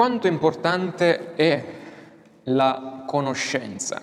[0.00, 1.62] quanto importante è
[2.44, 4.00] la conoscenza.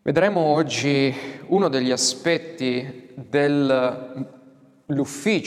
[0.00, 1.14] Vedremo oggi
[1.48, 4.22] uno degli aspetti dell'ufficio,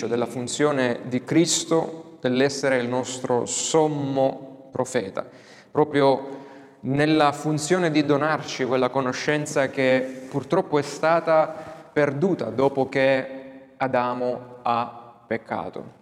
[0.06, 5.26] della funzione di Cristo, dell'essere il nostro sommo profeta,
[5.72, 6.42] proprio
[6.82, 15.16] nella funzione di donarci quella conoscenza che purtroppo è stata perduta dopo che Adamo ha
[15.26, 16.02] peccato.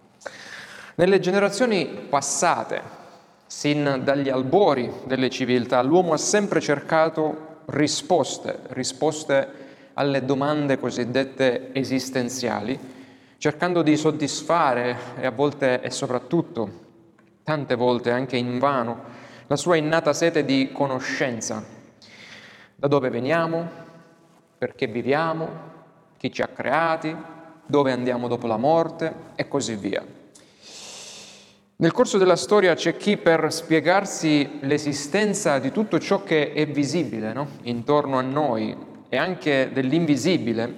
[0.94, 2.82] Nelle generazioni passate,
[3.46, 9.48] sin dagli albori delle civiltà, l'uomo ha sempre cercato risposte, risposte
[9.94, 12.78] alle domande cosiddette esistenziali,
[13.38, 16.70] cercando di soddisfare e a volte e soprattutto,
[17.42, 19.02] tante volte anche in vano,
[19.46, 21.64] la sua innata sete di conoscenza.
[22.74, 23.66] Da dove veniamo,
[24.58, 25.48] perché viviamo,
[26.18, 27.16] chi ci ha creati,
[27.64, 30.20] dove andiamo dopo la morte e così via.
[31.82, 37.32] Nel corso della storia c'è chi per spiegarsi l'esistenza di tutto ciò che è visibile
[37.32, 37.48] no?
[37.62, 38.72] intorno a noi
[39.08, 40.74] e anche dell'invisibile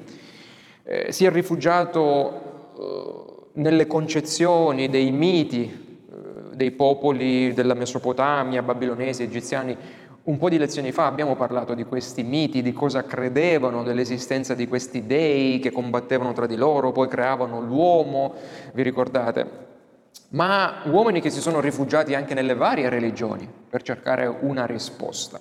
[0.82, 5.64] eh, si è rifugiato eh, nelle concezioni dei miti
[6.10, 9.76] eh, dei popoli della Mesopotamia, babilonesi, egiziani.
[10.22, 14.66] Un po' di lezioni fa abbiamo parlato di questi miti, di cosa credevano dell'esistenza di
[14.66, 18.32] questi dei che combattevano tra di loro, poi creavano l'uomo,
[18.72, 19.63] vi ricordate?
[20.30, 25.38] Ma uomini che si sono rifugiati anche nelle varie religioni per cercare una risposta.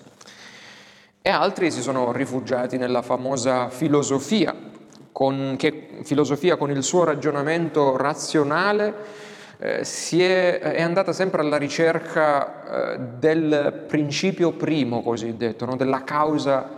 [1.22, 4.54] E altri si sono rifugiati nella famosa filosofia,
[5.12, 8.94] con, che filosofia con il suo ragionamento razionale
[9.58, 15.76] eh, è, è, andata sempre alla ricerca eh, del principio primo cosiddetto, no?
[15.76, 16.70] della causa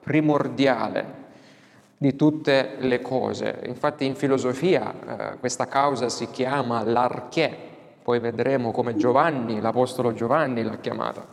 [0.00, 1.22] primordiale
[2.04, 3.60] di tutte le cose.
[3.64, 4.92] Infatti in filosofia
[5.32, 7.50] eh, questa causa si chiama l'arché,
[8.02, 11.26] poi vedremo come Giovanni, l'Apostolo Giovanni l'ha chiamata.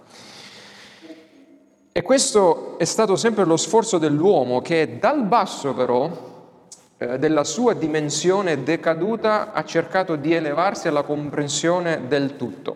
[1.91, 6.09] E questo è stato sempre lo sforzo dell'uomo che dal basso però
[6.97, 12.75] eh, della sua dimensione decaduta ha cercato di elevarsi alla comprensione del tutto.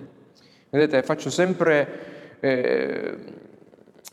[0.69, 3.17] Vedete, faccio sempre eh,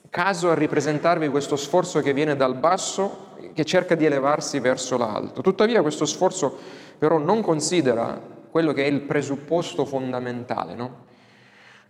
[0.09, 5.41] caso a ripresentarvi questo sforzo che viene dal basso che cerca di elevarsi verso l'alto.
[5.43, 6.57] Tuttavia questo sforzo
[6.99, 8.21] però non considera
[8.51, 11.05] quello che è il presupposto fondamentale, no?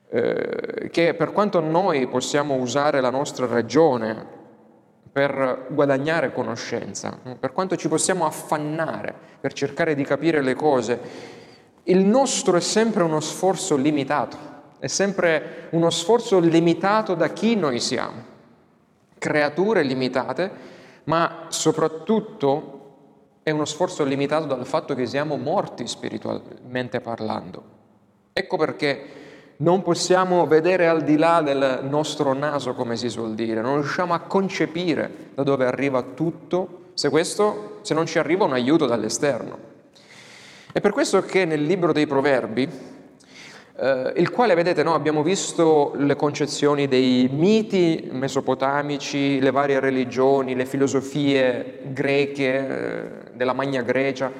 [0.08, 4.40] eh, che per quanto noi possiamo usare la nostra ragione
[5.10, 7.36] per guadagnare conoscenza, no?
[7.36, 11.00] per quanto ci possiamo affannare per cercare di capire le cose,
[11.84, 14.36] il nostro è sempre uno sforzo limitato,
[14.78, 18.22] è sempre uno sforzo limitato da chi noi siamo,
[19.18, 20.71] creature limitate
[21.04, 22.80] ma soprattutto
[23.42, 27.62] è uno sforzo limitato dal fatto che siamo morti spiritualmente parlando.
[28.32, 29.20] Ecco perché
[29.56, 34.14] non possiamo vedere al di là del nostro naso, come si suol dire, non riusciamo
[34.14, 39.70] a concepire da dove arriva tutto se, questo, se non ci arriva un aiuto dall'esterno.
[40.72, 42.68] È per questo che nel libro dei Proverbi
[43.74, 50.54] eh, il quale, vedete, no, abbiamo visto le concezioni dei miti mesopotamici, le varie religioni,
[50.54, 54.30] le filosofie greche, eh, della Magna Grecia,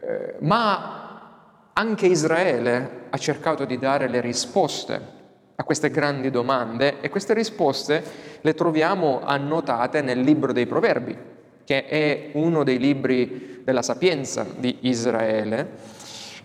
[0.00, 5.14] eh, ma anche Israele ha cercato di dare le risposte
[5.54, 8.02] a queste grandi domande e queste risposte
[8.40, 11.16] le troviamo annotate nel libro dei Proverbi,
[11.64, 15.94] che è uno dei libri della sapienza di Israele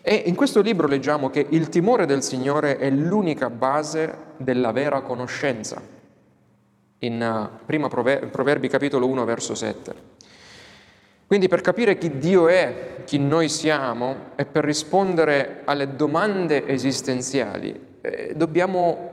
[0.02, 5.02] e in questo libro leggiamo che il timore del Signore è l'unica base della vera
[5.02, 5.82] conoscenza.
[7.00, 10.20] In uh, prima Proverbi capitolo 1 verso 7.
[11.28, 17.90] Quindi per capire chi Dio è, chi noi siamo e per rispondere alle domande esistenziali
[18.02, 19.12] eh, dobbiamo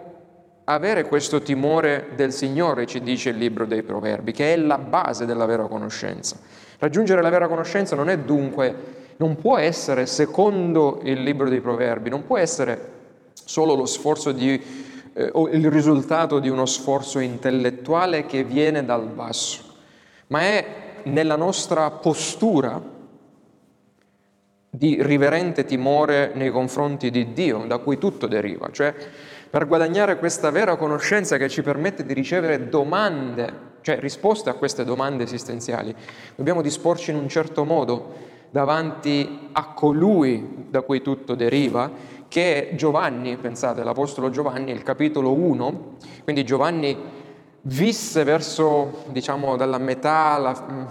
[0.65, 5.27] avere questo timore del Signore, ci dice il libro dei Proverbi, che è la base
[5.27, 6.37] della vera conoscenza.
[6.79, 12.11] Raggiungere la vera conoscenza non è dunque non può essere, secondo il libro dei Proverbi,
[12.11, 12.97] non può essere
[13.33, 14.61] solo lo sforzo di,
[15.13, 19.63] eh, o il risultato di uno sforzo intellettuale che viene dal basso,
[20.29, 20.67] ma è
[21.05, 22.97] nella nostra postura
[24.71, 28.95] di riverente timore nei confronti di Dio, da cui tutto deriva, cioè
[29.51, 33.51] per guadagnare questa vera conoscenza che ci permette di ricevere domande,
[33.81, 35.93] cioè risposte a queste domande esistenziali,
[36.37, 41.91] dobbiamo disporci in un certo modo davanti a colui da cui tutto deriva,
[42.29, 46.97] che è Giovanni, pensate, l'Apostolo Giovanni, il capitolo 1, quindi Giovanni
[47.63, 50.85] visse verso, diciamo, dalla metà, la mm,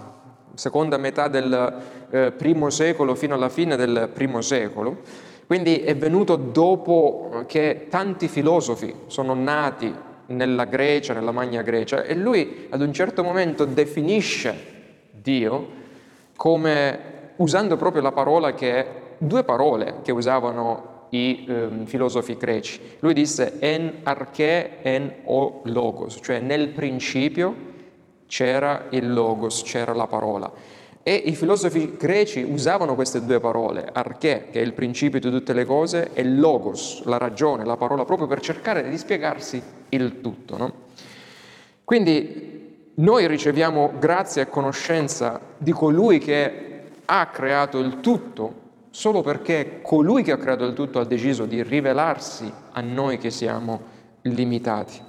[0.56, 6.36] seconda metà del eh, primo secolo fino alla fine del primo secolo, Quindi è venuto
[6.36, 9.94] dopo che tanti filosofi sono nati
[10.28, 15.70] nella Grecia, nella Magna Grecia, e lui ad un certo momento definisce Dio
[16.36, 18.86] come usando proprio la parola che
[19.18, 22.80] due parole che usavano i um, filosofi greci.
[23.00, 27.56] Lui disse en arche en o logos, cioè nel principio
[28.28, 30.52] c'era il logos, c'era la parola.
[31.02, 35.54] E i filosofi greci usavano queste due parole, arche, che è il principio di tutte
[35.54, 40.58] le cose, e logos, la ragione, la parola, proprio per cercare di spiegarsi il tutto.
[40.58, 40.74] No?
[41.86, 46.77] Quindi noi riceviamo grazia e conoscenza di colui che
[47.10, 51.62] ha creato il tutto solo perché colui che ha creato il tutto ha deciso di
[51.62, 53.80] rivelarsi a noi che siamo
[54.24, 55.00] limitati.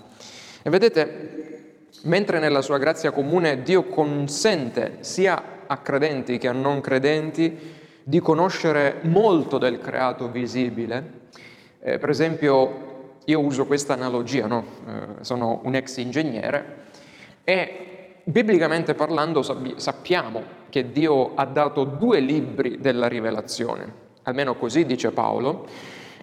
[0.62, 6.80] E vedete, mentre nella sua grazia comune Dio consente sia a credenti che a non
[6.80, 11.12] credenti di conoscere molto del creato visibile,
[11.80, 14.64] eh, per esempio io uso questa analogia, no?
[14.86, 16.86] eh, sono un ex ingegnere
[17.44, 17.87] e
[18.28, 23.90] biblicamente parlando sappiamo che Dio ha dato due libri della rivelazione,
[24.24, 25.66] almeno così dice Paolo,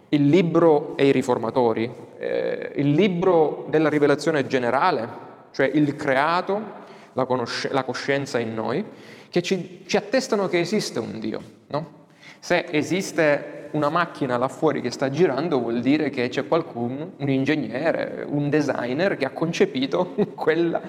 [0.09, 7.25] il libro e i riformatori, eh, il libro della rivelazione generale, cioè il creato, la,
[7.25, 8.85] conosc- la coscienza in noi,
[9.29, 11.41] che ci, ci, attestano che esiste un Dio.
[11.67, 12.03] No?
[12.37, 17.29] Se esiste una macchina là fuori che sta girando vuol dire che c'è qualcuno, un
[17.29, 20.79] ingegnere, un designer che ha concepito quella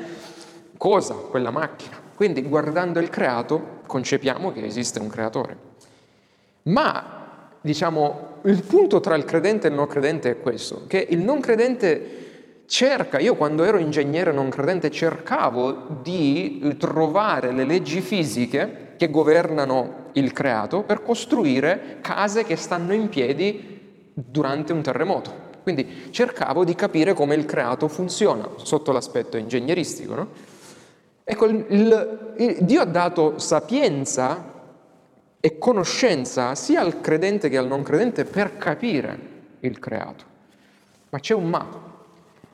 [0.76, 1.96] cosa, quella macchina.
[2.14, 5.56] Quindi guardando il creato concepiamo che esiste un creatore.
[6.62, 11.20] Ma, diciamo, il punto tra il credente e il non credente è questo, che il
[11.20, 12.25] non credente
[12.67, 20.06] cerca, io quando ero ingegnere non credente cercavo di trovare le leggi fisiche che governano
[20.12, 25.44] il creato per costruire case che stanno in piedi durante un terremoto.
[25.62, 30.14] Quindi cercavo di capire come il creato funziona sotto l'aspetto ingegneristico.
[30.14, 30.29] No?
[31.28, 34.44] Ecco, il, il, Dio ha dato sapienza
[35.40, 39.19] e conoscenza sia al credente che al non credente per capire
[39.58, 40.25] il creato.
[41.08, 41.67] Ma c'è un ma.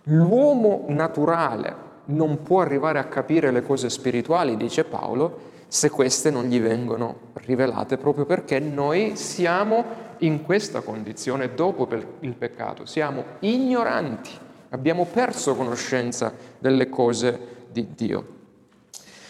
[0.05, 1.77] L'uomo naturale
[2.07, 7.33] non può arrivare a capire le cose spirituali, dice Paolo, se queste non gli vengono
[7.45, 9.85] rivelate, proprio perché noi siamo
[10.19, 11.87] in questa condizione dopo
[12.21, 14.31] il peccato, siamo ignoranti,
[14.71, 18.41] abbiamo perso conoscenza delle cose di Dio.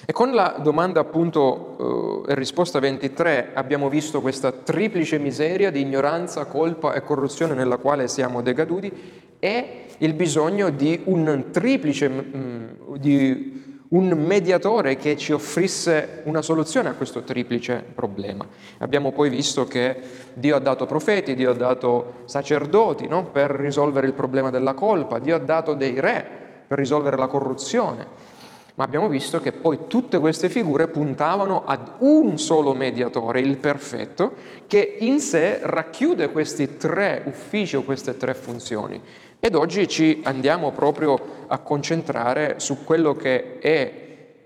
[0.04, 6.46] E con la domanda appunto eh, risposta 23 abbiamo visto questa triplice miseria di ignoranza,
[6.46, 8.90] colpa e corruzione nella quale siamo decaduti
[9.38, 13.60] e il bisogno di un triplice, mh, mm, di
[13.90, 18.44] un mediatore che ci offrisse una soluzione a questo triplice problema.
[18.78, 20.00] Abbiamo poi visto che
[20.34, 23.26] Dio ha dato profeti, Dio ha dato sacerdoti no?
[23.26, 26.26] per risolvere il problema della colpa, Dio ha dato dei re
[26.66, 28.31] per risolvere la corruzione
[28.74, 34.32] ma abbiamo visto che poi tutte queste figure puntavano ad un solo mediatore, il perfetto,
[34.66, 39.00] che in sé racchiude questi tre uffici o queste tre funzioni.
[39.38, 43.92] Ed oggi ci andiamo proprio a concentrare su quello che è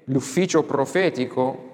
[0.05, 1.65] l'ufficio profetico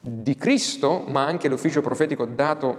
[0.00, 2.78] di Cristo, ma anche l'ufficio profetico dato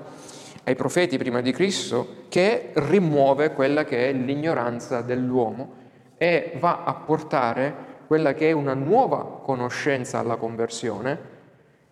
[0.63, 5.79] ai profeti prima di Cristo, che rimuove quella che è l'ignoranza dell'uomo
[6.17, 11.17] e va a portare quella che è una nuova conoscenza alla conversione,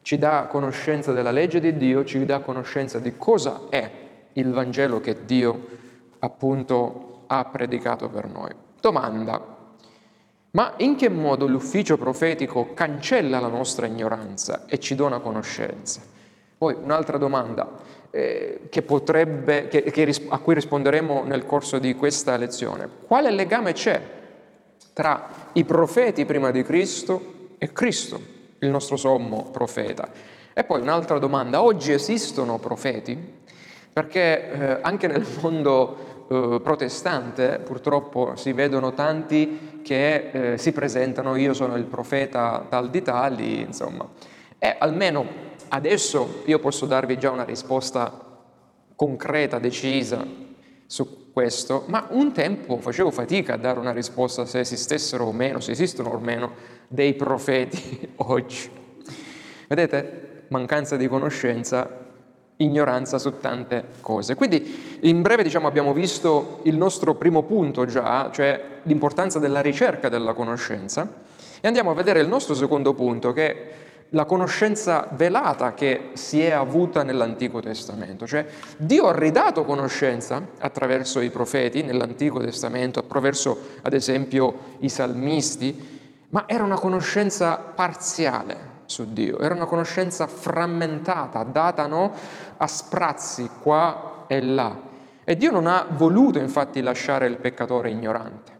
[0.01, 3.89] ci dà conoscenza della legge di Dio, ci dà conoscenza di cosa è
[4.33, 5.67] il Vangelo che Dio
[6.19, 8.51] appunto ha predicato per noi.
[8.81, 9.41] Domanda,
[10.51, 16.01] ma in che modo l'ufficio profetico cancella la nostra ignoranza e ci dona conoscenza?
[16.57, 17.65] Poi un'altra domanda
[18.09, 22.89] eh, che potrebbe, che, che, a cui risponderemo nel corso di questa lezione.
[23.07, 24.17] Quale legame c'è
[24.99, 28.19] tra i profeti prima di Cristo e Cristo,
[28.59, 30.09] il nostro sommo profeta.
[30.51, 33.17] E poi un'altra domanda, oggi esistono profeti?
[33.93, 41.37] Perché eh, anche nel mondo eh, protestante purtroppo si vedono tanti che eh, si presentano,
[41.37, 44.05] io sono il profeta tal di tali, insomma.
[44.57, 45.25] E almeno
[45.69, 48.11] adesso io posso darvi già una risposta
[48.97, 50.27] concreta, decisa
[50.85, 55.61] su questo, ma un tempo facevo fatica a dare una risposta se esistessero o meno,
[55.61, 56.51] se esistono o meno
[56.89, 58.69] dei profeti oggi.
[59.69, 62.07] Vedete, mancanza di conoscenza,
[62.57, 64.35] ignoranza su tante cose.
[64.35, 70.09] Quindi in breve diciamo, abbiamo visto il nostro primo punto già, cioè l'importanza della ricerca
[70.09, 71.09] della conoscenza,
[71.61, 76.51] e andiamo a vedere il nostro secondo punto che la conoscenza velata che si è
[76.51, 78.25] avuta nell'Antico Testamento.
[78.25, 78.45] Cioè
[78.77, 85.97] Dio ha ridato conoscenza attraverso i profeti nell'Antico Testamento, attraverso ad esempio i salmisti,
[86.29, 92.11] ma era una conoscenza parziale su Dio, era una conoscenza frammentata, data no,
[92.57, 94.87] a sprazzi qua e là.
[95.23, 98.57] E Dio non ha voluto infatti lasciare il peccatore ignorante.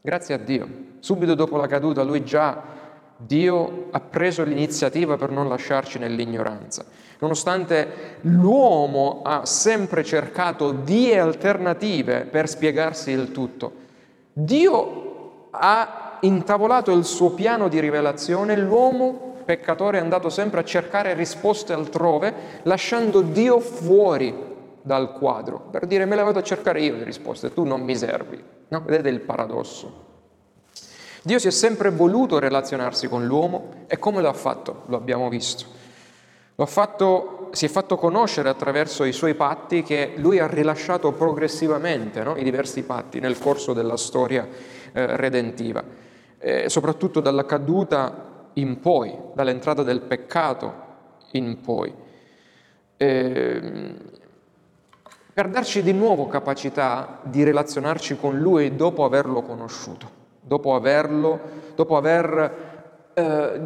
[0.00, 0.86] Grazie a Dio.
[1.00, 2.76] Subito dopo la caduta lui già
[3.20, 6.84] Dio ha preso l'iniziativa per non lasciarci nell'ignoranza.
[7.18, 13.72] Nonostante l'uomo ha sempre cercato vie alternative per spiegarsi il tutto,
[14.32, 21.14] Dio ha intavolato il suo piano di rivelazione, l'uomo peccatore è andato sempre a cercare
[21.14, 24.32] risposte altrove, lasciando Dio fuori
[24.80, 27.96] dal quadro, per dire me le vado a cercare io le risposte, tu non mi
[27.96, 28.40] servi.
[28.68, 28.82] No?
[28.82, 30.06] Vedete il paradosso.
[31.28, 34.84] Dio si è sempre voluto relazionarsi con l'uomo e come lo ha fatto?
[34.86, 35.66] Lo abbiamo visto.
[36.54, 42.22] Lo fatto, si è fatto conoscere attraverso i suoi patti che lui ha rilasciato progressivamente,
[42.22, 42.34] no?
[42.34, 44.48] i diversi patti nel corso della storia
[44.90, 45.84] eh, redentiva,
[46.38, 50.74] eh, soprattutto dalla caduta in poi, dall'entrata del peccato
[51.32, 51.92] in poi,
[52.96, 53.94] eh,
[55.34, 60.17] per darci di nuovo capacità di relazionarci con lui dopo averlo conosciuto
[60.48, 61.38] dopo averlo,
[61.76, 63.60] dopo aver, eh,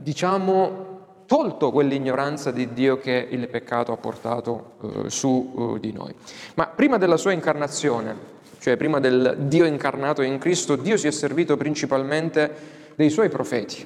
[0.00, 0.84] diciamo,
[1.26, 6.14] tolto quell'ignoranza di Dio che il peccato ha portato eh, su eh, di noi.
[6.54, 11.10] Ma prima della sua incarnazione, cioè prima del Dio incarnato in Cristo, Dio si è
[11.10, 13.84] servito principalmente dei suoi profeti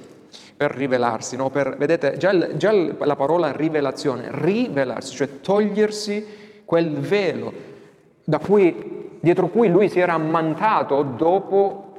[0.56, 1.48] per rivelarsi, no?
[1.48, 6.26] per, vedete già, il, già la parola rivelazione, rivelarsi, cioè togliersi
[6.66, 7.52] quel velo
[8.44, 11.89] cui, dietro cui lui si era ammantato dopo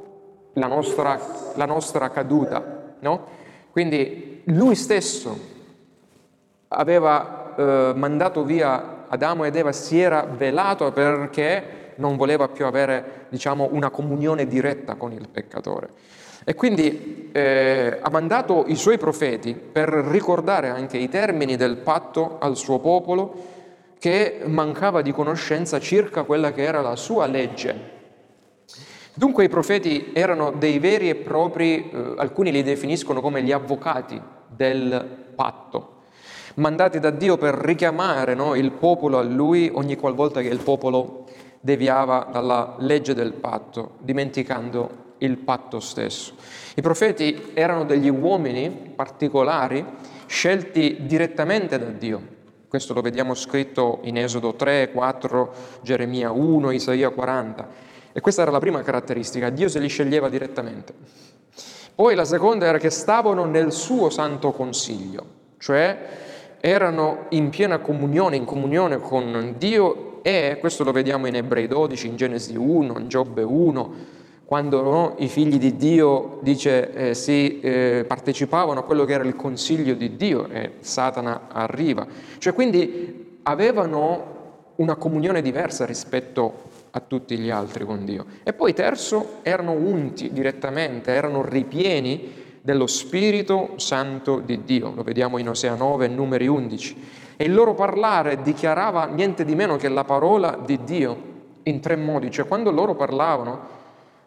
[0.54, 1.18] la nostra,
[1.54, 2.94] la nostra caduta.
[3.00, 3.26] No?
[3.70, 5.50] Quindi lui stesso
[6.68, 13.26] aveva eh, mandato via Adamo ed Eva, si era velato perché non voleva più avere
[13.28, 15.90] diciamo, una comunione diretta con il peccatore.
[16.44, 22.38] E quindi eh, ha mandato i suoi profeti per ricordare anche i termini del patto
[22.40, 23.50] al suo popolo
[23.98, 27.91] che mancava di conoscenza circa quella che era la sua legge
[29.14, 34.18] Dunque i profeti erano dei veri e propri, eh, alcuni li definiscono come gli avvocati
[34.48, 36.04] del patto,
[36.54, 41.26] mandati da Dio per richiamare no, il popolo a lui ogni qualvolta che il popolo
[41.60, 46.34] deviava dalla legge del patto, dimenticando il patto stesso.
[46.74, 49.84] I profeti erano degli uomini particolari
[50.26, 52.40] scelti direttamente da Dio.
[52.66, 55.52] Questo lo vediamo scritto in Esodo 3, 4,
[55.82, 57.91] Geremia 1, Isaia 40.
[58.12, 60.92] E questa era la prima caratteristica, Dio se li sceglieva direttamente.
[61.94, 65.24] Poi la seconda era che stavano nel suo santo consiglio,
[65.58, 65.98] cioè
[66.60, 72.06] erano in piena comunione, in comunione con Dio e questo lo vediamo in Ebrei 12,
[72.06, 73.94] in Genesi 1, in Giobbe 1,
[74.44, 79.24] quando no, i figli di Dio dice, eh, si eh, partecipavano a quello che era
[79.24, 82.06] il consiglio di Dio e Satana arriva.
[82.38, 84.30] Cioè quindi avevano
[84.76, 88.26] una comunione diversa rispetto a tutti gli altri con Dio.
[88.42, 95.38] E poi terzo, erano unti direttamente, erano ripieni dello Spirito Santo di Dio, lo vediamo
[95.38, 97.04] in Osea 9 e numeri 11.
[97.36, 101.30] E il loro parlare dichiarava niente di meno che la parola di Dio
[101.64, 103.80] in tre modi, cioè quando loro parlavano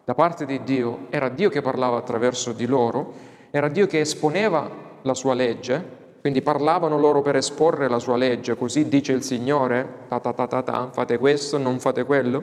[0.04, 3.12] da parte di Dio, era Dio che parlava attraverso di loro,
[3.50, 4.68] era Dio che esponeva
[5.02, 9.86] la sua legge, quindi parlavano loro per esporre la sua legge, così dice il Signore,
[10.08, 12.42] ta ta ta ta ta, fate questo, non fate quello.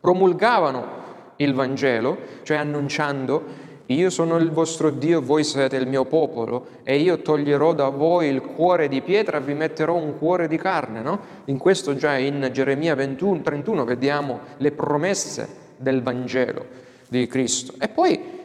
[0.00, 6.66] Promulgavano il Vangelo, cioè annunciando io sono il vostro Dio, voi siete il mio popolo
[6.82, 10.58] e io toglierò da voi il cuore di pietra e vi metterò un cuore di
[10.58, 11.00] carne.
[11.00, 11.18] No?
[11.46, 16.66] In questo già in Geremia 21, 31 vediamo le promesse del Vangelo
[17.08, 17.72] di Cristo.
[17.80, 18.37] E poi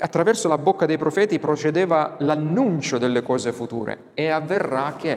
[0.00, 5.16] attraverso la bocca dei profeti procedeva l'annuncio delle cose future e avverrà che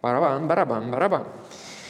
[0.00, 1.24] barabam, barabam, barabam.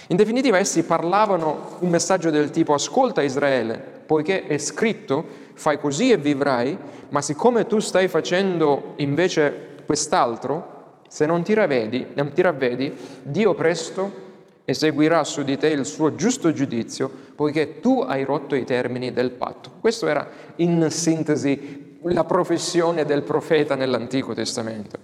[0.08, 6.10] In definitiva essi parlavano un messaggio del tipo ascolta Israele, poiché è scritto fai così
[6.10, 6.76] e vivrai,
[7.10, 10.72] ma siccome tu stai facendo invece quest'altro,
[11.08, 14.22] se non ti ravvedi, non ti ravvedi Dio presto
[14.64, 19.30] eseguirà su di te il suo giusto giudizio, poiché tu hai rotto i termini del
[19.30, 19.70] patto.
[19.80, 20.26] Questo era
[20.56, 24.98] in sintesi la professione del profeta nell'Antico Testamento.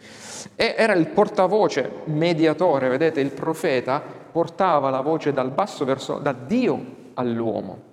[0.54, 6.32] E era il portavoce, mediatore, vedete, il profeta portava la voce dal basso verso, da
[6.32, 7.88] Dio all'uomo.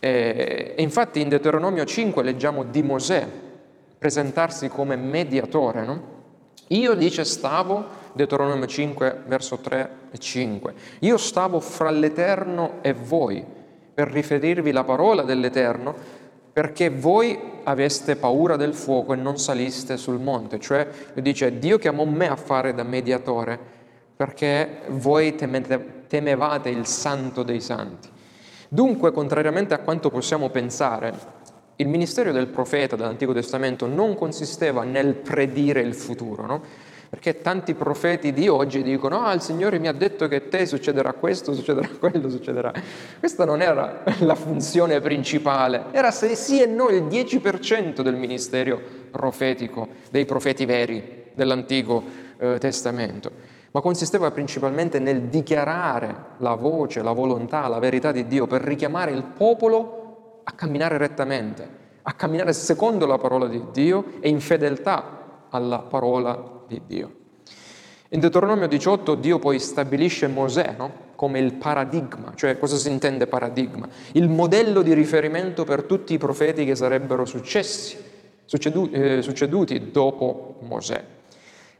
[0.00, 3.26] E, infatti in Deuteronomio 5 leggiamo di Mosè
[3.98, 6.12] presentarsi come mediatore, no?
[6.68, 13.44] Io, dice, stavo, Deuteronomio 5, verso 3 e 5, io stavo fra l'Eterno e voi
[13.94, 16.22] per riferirvi la parola dell'Eterno
[16.54, 20.60] perché voi aveste paura del fuoco e non saliste sul monte.
[20.60, 23.58] Cioè, dice, Dio chiamò me a fare da mediatore
[24.14, 28.08] perché voi temete, temevate il santo dei santi.
[28.68, 31.12] Dunque, contrariamente a quanto possiamo pensare,
[31.74, 36.62] il ministero del profeta dell'Antico Testamento non consisteva nel predire il futuro, no?
[37.14, 40.66] Perché tanti profeti di oggi dicono, ah, il Signore mi ha detto che a te
[40.66, 42.72] succederà questo, succederà quello, succederà.
[43.20, 48.80] Questa non era la funzione principale, era se sì e no il 10% del ministero
[49.12, 52.02] profetico, dei profeti veri dell'Antico
[52.36, 53.30] eh, Testamento,
[53.70, 59.12] ma consisteva principalmente nel dichiarare la voce, la volontà, la verità di Dio per richiamare
[59.12, 61.68] il popolo a camminare rettamente,
[62.02, 67.22] a camminare secondo la parola di Dio e in fedeltà alla parola di Dio.
[68.10, 70.92] In Deuteronomio 18 Dio poi stabilisce Mosè no?
[71.16, 73.88] come il paradigma, cioè cosa si intende paradigma?
[74.12, 77.96] Il modello di riferimento per tutti i profeti che sarebbero successi,
[78.44, 81.04] succeduti, eh, succeduti dopo Mosè.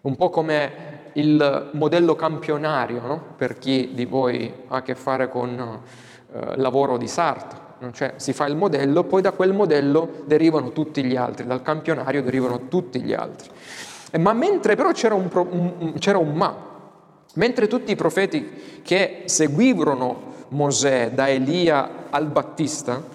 [0.01, 0.73] Un po' come
[1.13, 3.25] il modello campionario no?
[3.37, 5.81] per chi di voi ha a che fare con
[6.33, 7.63] eh, lavoro di sarto
[7.93, 12.23] cioè si fa il modello, poi da quel modello derivano tutti gli altri, dal campionario
[12.23, 13.51] derivano tutti gli altri.
[14.19, 16.57] Ma mentre però c'era un, un, c'era un ma,
[17.35, 23.14] mentre tutti i profeti che seguivano Mosè, da Elia al Battista, eh,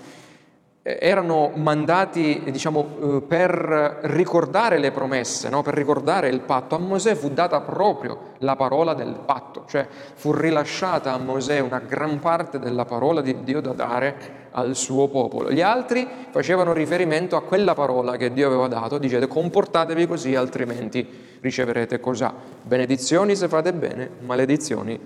[0.98, 5.62] erano mandati diciamo, eh, per ricordare le promesse, no?
[5.62, 6.76] per ricordare il patto.
[6.76, 11.80] A Mosè fu data proprio la parola del patto, cioè fu rilasciata a Mosè una
[11.80, 15.52] gran parte della parola di Dio da dare al suo popolo.
[15.52, 21.08] Gli altri facevano riferimento a quella parola che Dio aveva dato, dicete comportatevi così altrimenti
[21.42, 22.34] riceverete cos'ha.
[22.64, 25.00] Benedizioni se fate bene, maledizioni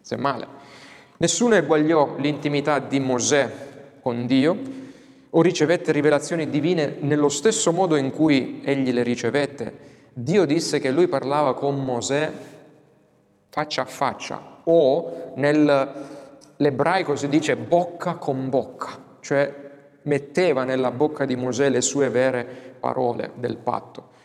[0.00, 0.46] se male.
[1.18, 3.50] Nessuno eguagliò l'intimità di Mosè
[4.00, 4.56] con Dio,
[5.30, 9.86] o ricevette rivelazioni divine nello stesso modo in cui egli le ricevette.
[10.12, 12.32] Dio disse che lui parlava con Mosè
[13.50, 19.54] faccia a faccia o nell'ebraico si dice bocca con bocca, cioè
[20.02, 22.46] metteva nella bocca di Mosè le sue vere
[22.78, 24.16] parole del patto.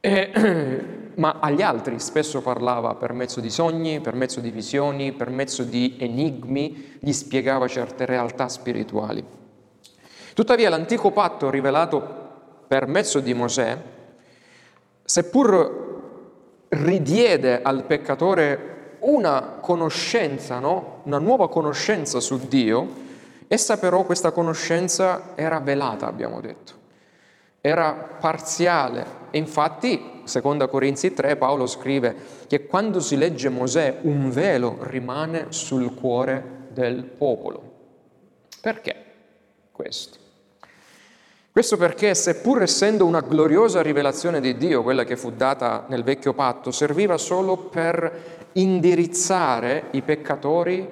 [0.00, 0.30] E,
[1.16, 5.62] ma agli altri spesso parlava per mezzo di sogni, per mezzo di visioni, per mezzo
[5.62, 9.40] di enigmi, gli spiegava certe realtà spirituali.
[10.34, 12.20] Tuttavia l'antico patto rivelato
[12.66, 13.76] per mezzo di Mosè,
[15.04, 15.90] seppur
[16.68, 21.00] ridiede al peccatore una conoscenza, no?
[21.04, 23.00] una nuova conoscenza su Dio,
[23.46, 26.72] essa però questa conoscenza era velata, abbiamo detto,
[27.60, 32.14] era parziale e infatti, seconda Corinzi 3, Paolo scrive
[32.46, 37.70] che quando si legge Mosè un velo rimane sul cuore del popolo.
[38.60, 38.96] Perché
[39.72, 40.20] questo?
[41.52, 46.32] Questo perché, seppur essendo una gloriosa rivelazione di Dio, quella che fu data nel vecchio
[46.32, 50.88] patto, serviva solo per indirizzare i peccatori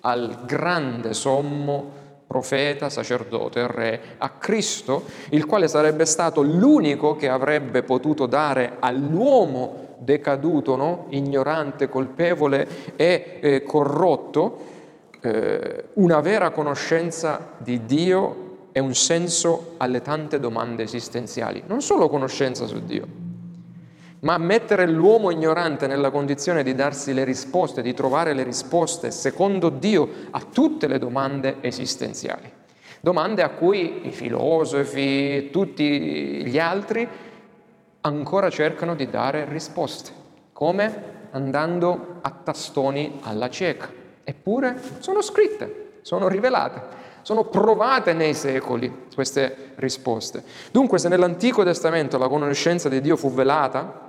[0.00, 7.82] al grande sommo profeta, sacerdote, re, a Cristo, il quale sarebbe stato l'unico che avrebbe
[7.82, 11.06] potuto dare all'uomo decaduto, no?
[11.10, 14.60] ignorante, colpevole e eh, corrotto,
[15.20, 22.08] eh, una vera conoscenza di Dio è un senso alle tante domande esistenziali, non solo
[22.08, 23.06] conoscenza su Dio,
[24.20, 29.70] ma mettere l'uomo ignorante nella condizione di darsi le risposte, di trovare le risposte secondo
[29.70, 32.58] Dio a tutte le domande esistenziali.
[33.00, 37.08] Domande a cui i filosofi e tutti gli altri
[38.02, 40.10] ancora cercano di dare risposte.
[40.52, 41.18] Come?
[41.30, 43.88] Andando a tastoni alla cieca.
[44.22, 47.08] Eppure sono scritte, sono rivelate.
[47.22, 50.42] Sono provate nei secoli queste risposte.
[50.70, 54.08] Dunque se nell'Antico Testamento la conoscenza di Dio fu velata,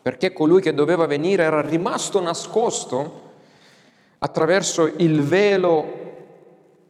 [0.00, 3.30] perché colui che doveva venire era rimasto nascosto
[4.18, 6.01] attraverso il velo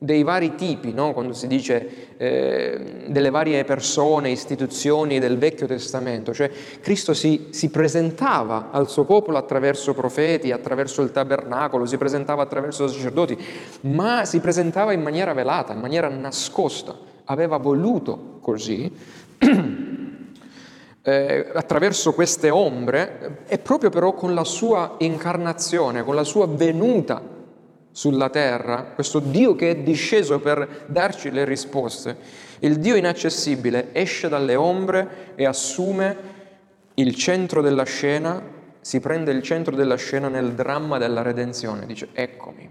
[0.03, 1.13] dei vari tipi, no?
[1.13, 7.71] quando si dice eh, delle varie persone, istituzioni del Vecchio Testamento, cioè Cristo si, si,
[7.71, 13.39] presentava al suo popolo attraverso profeti, attraverso il tabernacolo, si presentava attraverso sacerdoti,
[13.83, 18.91] ma si presentava in maniera velata, in maniera nascosta, aveva voluto così,
[21.01, 27.41] eh, attraverso queste ombre, e proprio però con la sua incarnazione, con la sua venuta
[27.93, 32.17] sulla terra, questo Dio che è disceso per darci le risposte,
[32.61, 36.17] il Dio inaccessibile esce dalle ombre e assume
[36.95, 38.43] il centro della scena,
[38.81, 42.69] si prende il centro della scena nel dramma della redenzione, dice eccomi,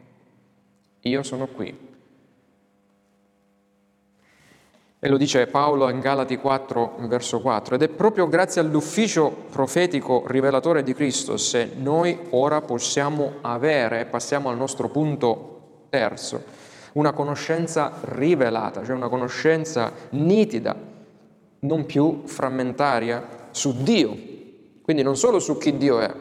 [1.02, 1.90] io sono qui.
[5.04, 7.74] E lo dice Paolo in Galati 4, verso 4.
[7.74, 14.50] Ed è proprio grazie all'ufficio profetico rivelatore di Cristo se noi ora possiamo avere, passiamo
[14.50, 16.44] al nostro punto terzo,
[16.94, 20.76] una conoscenza rivelata, cioè una conoscenza nitida,
[21.62, 24.16] non più frammentaria, su Dio.
[24.84, 26.14] Quindi non solo su chi Dio è,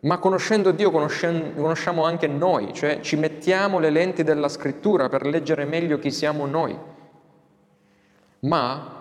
[0.00, 5.64] ma conoscendo Dio conosciamo anche noi, cioè ci mettiamo le lenti della scrittura per leggere
[5.64, 6.90] meglio chi siamo noi
[8.42, 9.00] ma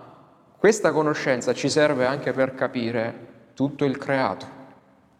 [0.57, 4.59] questa conoscenza ci serve anche per capire tutto il creato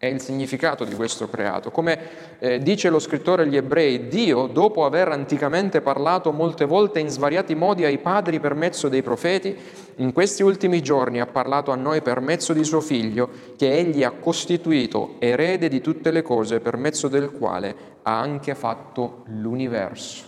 [0.04, 1.70] e il significato di questo creato.
[1.70, 7.08] Come eh, dice lo scrittore agli ebrei, Dio, dopo aver anticamente parlato molte volte in
[7.08, 9.56] svariati modi ai padri per mezzo dei profeti,
[9.96, 14.02] in questi ultimi giorni ha parlato a noi per mezzo di suo figlio, che egli
[14.02, 20.24] ha costituito erede di tutte le cose, per mezzo del quale ha anche fatto l'universo.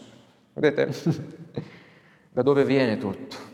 [0.52, 0.94] Vedete?
[2.30, 3.53] da dove viene tutto?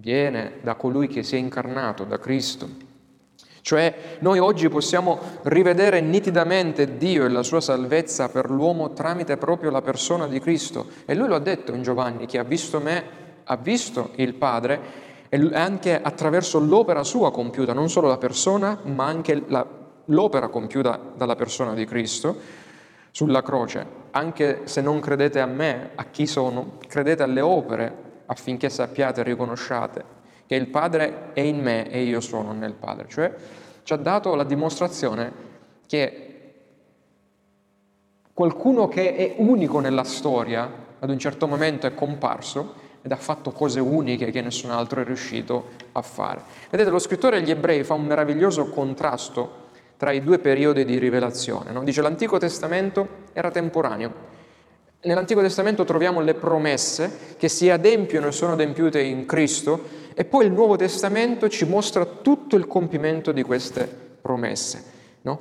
[0.00, 2.88] Viene da colui che si è incarnato, da Cristo.
[3.62, 9.70] Cioè noi oggi possiamo rivedere nitidamente Dio e la sua salvezza per l'uomo tramite proprio
[9.70, 10.86] la persona di Cristo.
[11.04, 15.08] E lui lo ha detto in Giovanni, chi ha visto me ha visto il Padre
[15.28, 19.66] e anche attraverso l'opera sua compiuta, non solo la persona, ma anche la,
[20.06, 22.36] l'opera compiuta dalla persona di Cristo
[23.10, 23.98] sulla croce.
[24.12, 29.24] Anche se non credete a me, a chi sono, credete alle opere affinché sappiate e
[29.24, 33.06] riconosciate che il Padre è in me e io sono nel Padre.
[33.08, 33.34] Cioè
[33.82, 35.32] ci ha dato la dimostrazione
[35.86, 36.26] che
[38.32, 43.50] qualcuno che è unico nella storia ad un certo momento è comparso ed ha fatto
[43.50, 46.42] cose uniche che nessun altro è riuscito a fare.
[46.70, 51.72] Vedete, lo scrittore agli ebrei fa un meraviglioso contrasto tra i due periodi di rivelazione.
[51.72, 51.82] No?
[51.82, 54.12] Dice l'Antico Testamento era temporaneo,
[55.02, 60.44] Nell'Antico Testamento troviamo le promesse che si adempiono e sono adempiute in Cristo e poi
[60.44, 63.88] il Nuovo Testamento ci mostra tutto il compimento di queste
[64.20, 64.82] promesse.
[65.22, 65.40] No?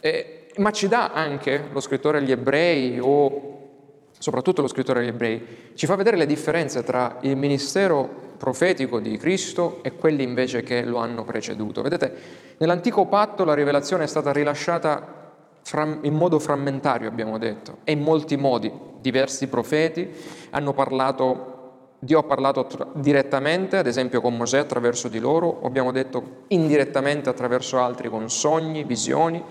[0.00, 3.54] E, ma ci dà anche lo scrittore agli ebrei o
[4.18, 9.18] soprattutto lo scrittore agli ebrei, ci fa vedere le differenze tra il ministero profetico di
[9.18, 11.82] Cristo e quelli invece che lo hanno preceduto.
[11.82, 12.12] Vedete,
[12.56, 15.22] nell'antico patto la rivelazione è stata rilasciata
[16.02, 18.72] in modo frammentario, abbiamo detto, e in molti modi.
[19.04, 20.10] Diversi profeti
[20.48, 26.44] hanno parlato, Dio ha parlato direttamente, ad esempio con Mosè attraverso di loro, abbiamo detto
[26.48, 29.44] indirettamente attraverso altri con sogni, visioni,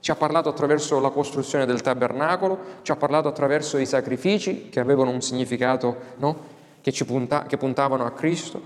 [0.00, 4.80] ci ha parlato attraverso la costruzione del tabernacolo, ci ha parlato attraverso i sacrifici che
[4.80, 6.36] avevano un significato no?
[6.80, 8.60] che, punta, che puntavano a Cristo.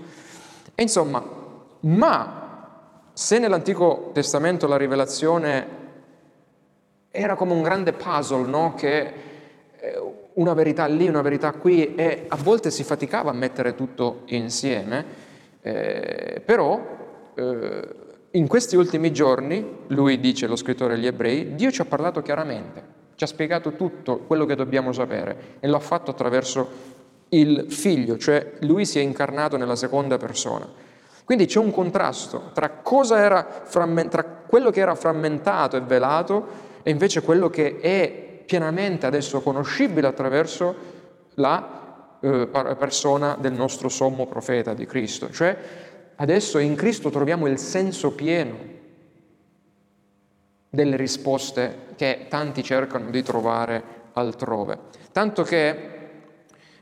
[0.73, 1.23] E insomma,
[1.81, 5.67] ma se nell'Antico Testamento la rivelazione
[7.11, 8.73] era come un grande puzzle, no?
[8.75, 9.13] che
[9.77, 14.21] eh, una verità lì, una verità qui, e a volte si faticava a mettere tutto
[14.27, 15.05] insieme,
[15.61, 17.87] eh, però eh,
[18.31, 22.83] in questi ultimi giorni, lui dice, lo scrittore agli ebrei, Dio ci ha parlato chiaramente,
[23.15, 26.91] ci ha spiegato tutto quello che dobbiamo sapere e lo ha fatto attraverso
[27.29, 30.67] il figlio, cioè lui si è incarnato nella seconda persona.
[31.23, 36.47] Quindi c'è un contrasto tra, tra quello che era frammentato e velato
[36.83, 40.75] e invece quello che è pienamente adesso conoscibile attraverso
[41.35, 45.29] la eh, persona del nostro sommo profeta di Cristo.
[45.29, 45.57] Cioè
[46.15, 48.71] adesso in Cristo troviamo il senso pieno
[50.69, 54.79] delle risposte che tanti cercano di trovare altrove.
[55.11, 55.91] Tanto che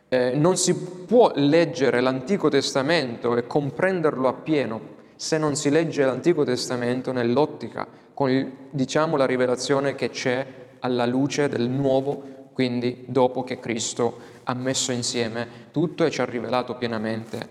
[0.08, 6.44] eh, non si può leggere l'Antico Testamento e comprenderlo appieno se non si legge l'Antico
[6.44, 10.46] Testamento nell'ottica con il, diciamo, la rivelazione che c'è
[10.82, 16.26] alla luce del nuovo, quindi dopo che Cristo ha messo insieme tutto e ci ha
[16.26, 17.48] rivelato pienamente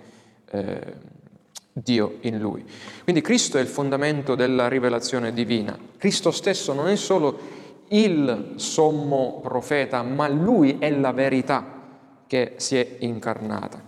[0.51, 0.95] eh,
[1.73, 2.65] Dio in lui.
[3.03, 5.79] Quindi Cristo è il fondamento della rivelazione divina.
[5.97, 11.79] Cristo stesso non è solo il sommo profeta, ma lui è la verità
[12.27, 13.83] che si è incarnata.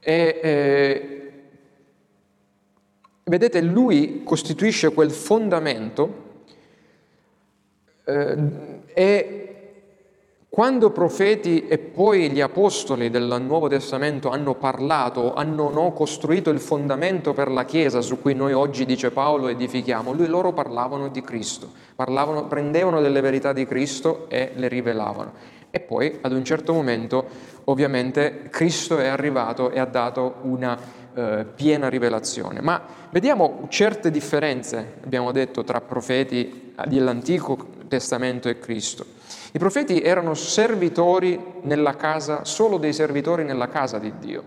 [0.00, 1.32] E, eh,
[3.24, 6.24] vedete, lui costituisce quel fondamento
[8.04, 8.36] eh,
[8.98, 9.46] e
[10.48, 16.60] quando profeti e poi gli apostoli del Nuovo Testamento hanno parlato, hanno no, costruito il
[16.60, 21.20] fondamento per la Chiesa su cui noi oggi, dice Paolo, edifichiamo, lui, loro parlavano di
[21.20, 25.32] Cristo, parlavano, prendevano delle verità di Cristo e le rivelavano.
[25.68, 27.26] E poi ad un certo momento
[27.64, 30.78] ovviamente Cristo è arrivato e ha dato una
[31.14, 32.62] eh, piena rivelazione.
[32.62, 37.56] Ma vediamo certe differenze, abbiamo detto, tra profeti dell'Antico
[37.88, 39.04] Testamento e Cristo.
[39.52, 44.42] I profeti erano servitori nella casa, solo dei servitori nella casa di Dio.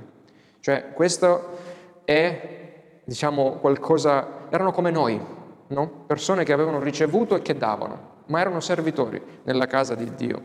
[0.60, 1.58] Cioè questo
[2.06, 5.20] è, diciamo, qualcosa, erano come noi,
[5.68, 6.04] no?
[6.06, 10.44] persone che avevano ricevuto e che davano, ma erano servitori nella casa di Dio.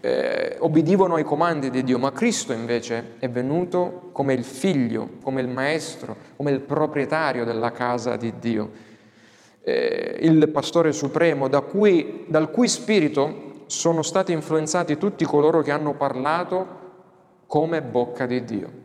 [0.00, 5.40] Eh, obbedivano ai comandi di Dio, ma Cristo invece è venuto come il figlio, come
[5.40, 8.70] il maestro, come il proprietario della casa di Dio,
[9.64, 15.70] eh, il pastore supremo, da cui, dal cui spirito sono stati influenzati tutti coloro che
[15.70, 16.82] hanno parlato
[17.46, 18.82] come bocca di Dio.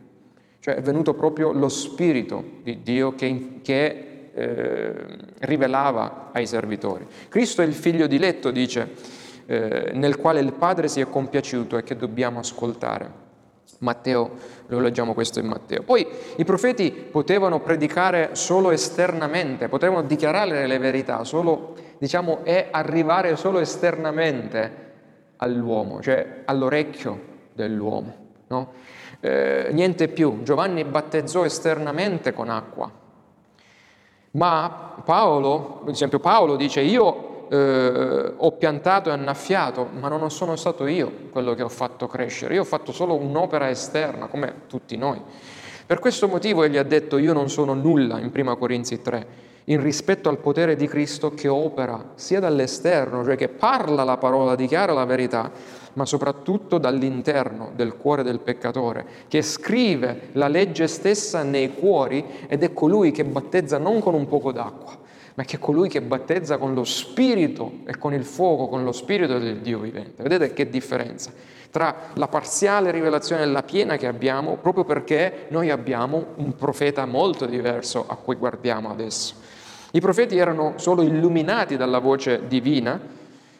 [0.58, 4.94] Cioè è venuto proprio lo spirito di Dio che, che eh,
[5.40, 7.06] rivelava ai servitori.
[7.28, 8.90] Cristo è il figlio diletto, dice,
[9.46, 13.28] eh, nel quale il Padre si è compiaciuto e che dobbiamo ascoltare.
[13.78, 14.30] Matteo,
[14.66, 15.82] lo leggiamo questo in Matteo.
[15.82, 16.06] Poi
[16.36, 23.58] i profeti potevano predicare solo esternamente, potevano dichiarare le verità, solo, diciamo, e arrivare solo
[23.58, 24.88] esternamente
[25.36, 27.20] all'uomo, cioè all'orecchio
[27.54, 28.14] dell'uomo.
[28.48, 28.72] No?
[29.20, 30.42] Eh, niente più.
[30.42, 32.90] Giovanni battezzò esternamente con acqua,
[34.32, 40.54] ma Paolo, ad esempio Paolo dice io eh, ho piantato e annaffiato, ma non sono
[40.54, 44.96] stato io quello che ho fatto crescere, io ho fatto solo un'opera esterna, come tutti
[44.96, 45.20] noi.
[45.84, 49.26] Per questo motivo egli ha detto io non sono nulla in 1 Corinzi 3,
[49.64, 54.54] in rispetto al potere di Cristo che opera sia dall'esterno, cioè che parla la parola,
[54.54, 55.50] dichiara la verità,
[55.94, 62.62] ma soprattutto dall'interno del cuore del peccatore, che scrive la legge stessa nei cuori ed
[62.62, 64.96] è colui che battezza non con un poco d'acqua,
[65.34, 68.92] ma che è colui che battezza con lo spirito e con il fuoco, con lo
[68.92, 70.22] spirito del Dio vivente.
[70.22, 71.32] Vedete che differenza
[71.70, 77.06] tra la parziale rivelazione e la piena che abbiamo, proprio perché noi abbiamo un profeta
[77.06, 79.34] molto diverso a cui guardiamo adesso.
[79.92, 83.00] I profeti erano solo illuminati dalla voce divina,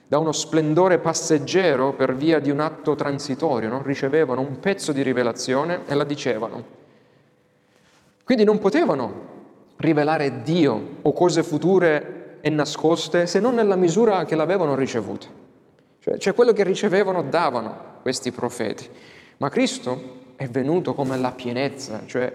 [0.06, 3.82] da uno splendore passeggero per via di un atto transitorio, no?
[3.82, 6.78] ricevevano un pezzo di rivelazione e la dicevano.
[8.24, 9.38] Quindi non potevano
[9.80, 15.26] rivelare Dio o cose future e nascoste se non nella misura che l'avevano ricevuta.
[16.00, 18.88] Cioè, cioè quello che ricevevano davano questi profeti.
[19.38, 22.32] Ma Cristo è venuto come la pienezza, cioè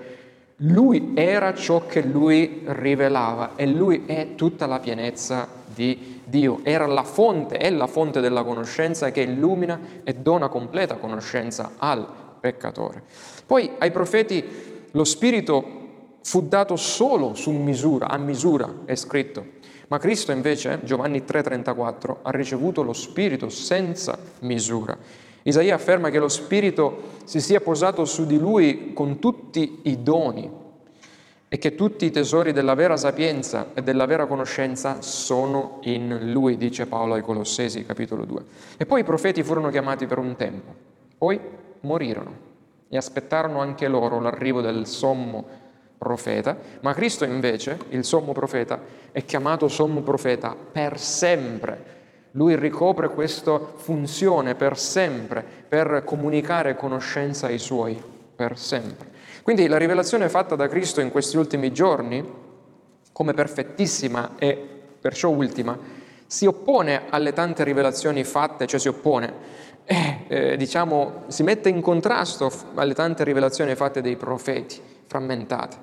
[0.60, 6.60] lui era ciò che lui rivelava e lui è tutta la pienezza di Dio.
[6.64, 12.08] Era la fonte, è la fonte della conoscenza che illumina e dona completa conoscenza al
[12.40, 13.04] peccatore.
[13.46, 14.44] Poi ai profeti
[14.92, 15.85] lo Spirito
[16.26, 19.46] fu dato solo su misura, a misura, è scritto.
[19.90, 24.98] Ma Cristo invece, Giovanni 3:34, ha ricevuto lo Spirito senza misura.
[25.44, 30.50] Isaia afferma che lo Spirito si sia posato su di lui con tutti i doni
[31.48, 36.58] e che tutti i tesori della vera sapienza e della vera conoscenza sono in lui,
[36.58, 38.44] dice Paolo ai Colossesi, capitolo 2.
[38.78, 40.74] E poi i profeti furono chiamati per un tempo,
[41.20, 41.40] poi
[41.82, 42.34] morirono
[42.90, 45.65] e aspettarono anche loro l'arrivo del sommo
[46.06, 48.80] profeta, ma Cristo invece, il sommo profeta,
[49.12, 51.94] è chiamato sommo profeta per sempre
[52.36, 58.00] lui ricopre questa funzione per sempre, per comunicare conoscenza ai suoi,
[58.36, 59.08] per sempre.
[59.42, 62.24] Quindi la rivelazione fatta da Cristo in questi ultimi giorni,
[63.12, 64.56] come perfettissima e
[65.00, 65.78] perciò ultima,
[66.28, 69.34] si oppone alle tante rivelazioni fatte, cioè si oppone,
[69.86, 75.78] eh, eh, diciamo, si mette in contrasto alle tante rivelazioni fatte dei profeti, frammentate.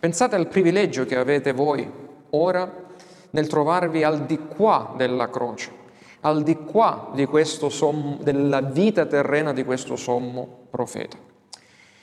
[0.00, 1.90] Pensate al privilegio che avete voi
[2.30, 2.86] ora
[3.30, 5.78] nel trovarvi al di qua della croce
[6.20, 7.28] al di qua di
[7.68, 11.16] sommo, della vita terrena di questo sommo profeta.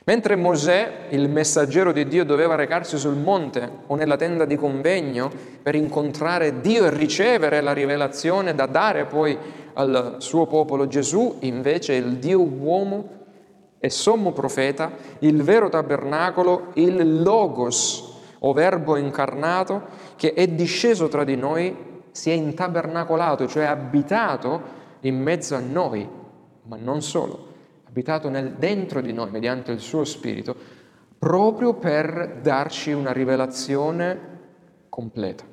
[0.07, 5.31] Mentre Mosè, il messaggero di Dio, doveva recarsi sul monte o nella tenda di convegno
[5.63, 9.35] per incontrare Dio e ricevere la rivelazione da dare poi
[9.73, 13.14] al suo popolo, Gesù invece il Dio uomo
[13.85, 19.83] e sommo profeta, il vero tabernacolo, il logos o verbo incarnato
[20.15, 24.59] che è disceso tra di noi si è intabernacolato, cioè abitato
[25.01, 26.07] in mezzo a noi,
[26.63, 27.47] ma non solo,
[27.87, 30.55] abitato nel, dentro di noi mediante il suo spirito,
[31.19, 34.19] proprio per darci una rivelazione
[34.89, 35.43] completa.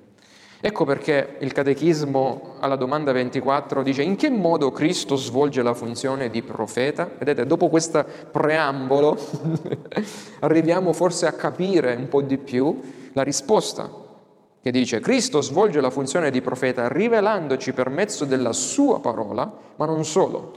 [0.65, 6.31] Ecco perché il Catechismo alla domanda 24 dice in che modo Cristo svolge la funzione
[6.31, 7.11] di profeta?
[7.19, 9.19] Vedete, dopo questo preambolo
[10.39, 12.81] arriviamo forse a capire un po' di più
[13.13, 13.91] la risposta
[14.63, 19.85] che dice Cristo svolge la funzione di profeta rivelandoci per mezzo della sua parola, ma
[19.85, 20.53] non solo,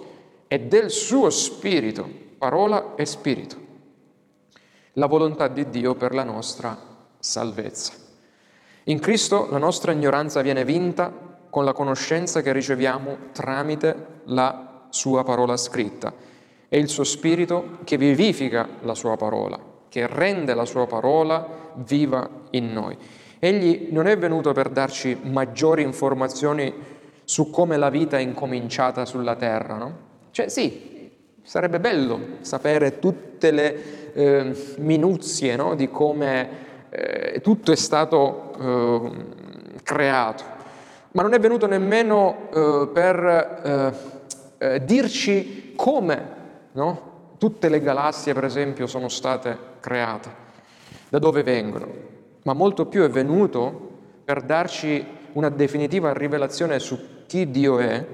[0.48, 3.56] e del suo spirito, parola e spirito.
[4.94, 6.78] La volontà di Dio per la nostra
[7.18, 8.05] salvezza.
[8.88, 11.12] In Cristo la nostra ignoranza viene vinta
[11.50, 16.14] con la conoscenza che riceviamo tramite la sua parola scritta.
[16.68, 22.30] È il suo spirito che vivifica la sua parola, che rende la sua parola viva
[22.52, 22.96] in noi.
[23.40, 26.72] Egli non è venuto per darci maggiori informazioni
[27.24, 29.98] su come la vita è incominciata sulla terra, no?
[30.30, 31.10] Cioè sì,
[31.42, 35.74] sarebbe bello sapere tutte le eh, minuzie no?
[35.74, 36.65] di come
[36.96, 40.44] eh, tutto è stato eh, creato,
[41.12, 43.94] ma non è venuto nemmeno eh, per eh,
[44.58, 46.34] eh, dirci come
[46.72, 47.34] no?
[47.38, 50.30] tutte le galassie, per esempio, sono state create,
[51.10, 51.88] da dove vengono,
[52.44, 53.92] ma molto più è venuto
[54.24, 58.06] per darci una definitiva rivelazione su chi Dio è,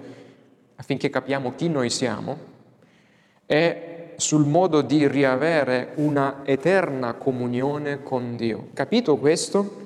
[0.76, 2.50] affinché capiamo chi noi siamo,
[3.46, 3.91] e
[4.22, 8.68] sul modo di riavere una eterna comunione con Dio.
[8.74, 9.80] Capito questo?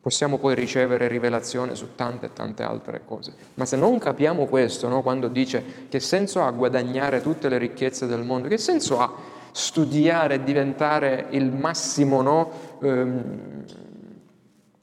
[0.00, 3.34] Possiamo poi ricevere rivelazione su tante e tante altre cose.
[3.54, 8.06] Ma se non capiamo questo, no, quando dice che senso ha guadagnare tutte le ricchezze
[8.06, 9.12] del mondo, che senso ha
[9.50, 13.64] studiare e diventare il massimo no, ehm,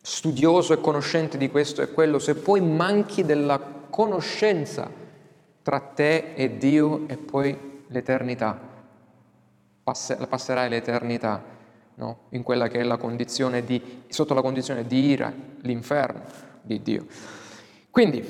[0.01, 3.57] studioso e conoscente di questo e quello, se poi manchi della
[3.89, 4.89] conoscenza
[5.63, 8.70] tra te e Dio e poi l'eternità,
[9.83, 11.43] passerai l'eternità
[11.95, 12.19] no?
[12.29, 16.21] in quella che è la condizione di, sotto la condizione di ira, l'inferno
[16.61, 17.05] di Dio.
[17.89, 18.23] Quindi,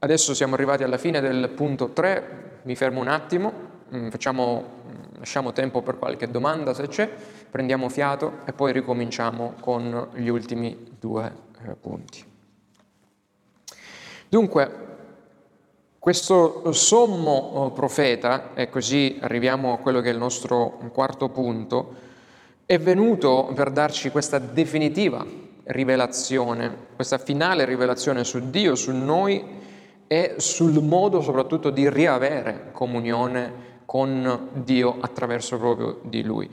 [0.00, 3.52] adesso siamo arrivati alla fine del punto 3, mi fermo un attimo,
[3.94, 7.10] mm, facciamo, mm, lasciamo tempo per qualche domanda se c'è,
[7.50, 11.32] prendiamo fiato e poi ricominciamo con gli ultimi due
[11.66, 12.24] eh, punti.
[14.28, 14.93] Dunque,
[16.04, 21.94] questo sommo eh, profeta, e così arriviamo a quello che è il nostro quarto punto,
[22.66, 25.24] è venuto per darci questa definitiva
[25.62, 29.42] rivelazione, questa finale rivelazione su Dio, su noi
[30.06, 36.50] e sul modo soprattutto di riavere comunione con Dio attraverso proprio di Lui.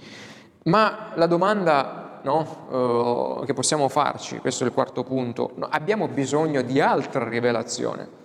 [0.63, 6.07] Ma la domanda no, uh, che possiamo farci, questo è il quarto punto, no, abbiamo
[6.07, 8.19] bisogno di altra rivelazione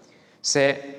[0.47, 0.96] se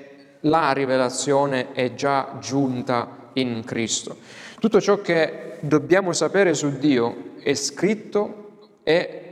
[0.48, 4.16] la rivelazione è già giunta in Cristo.
[4.58, 8.46] Tutto ciò che dobbiamo sapere su Dio è scritto
[8.82, 9.22] e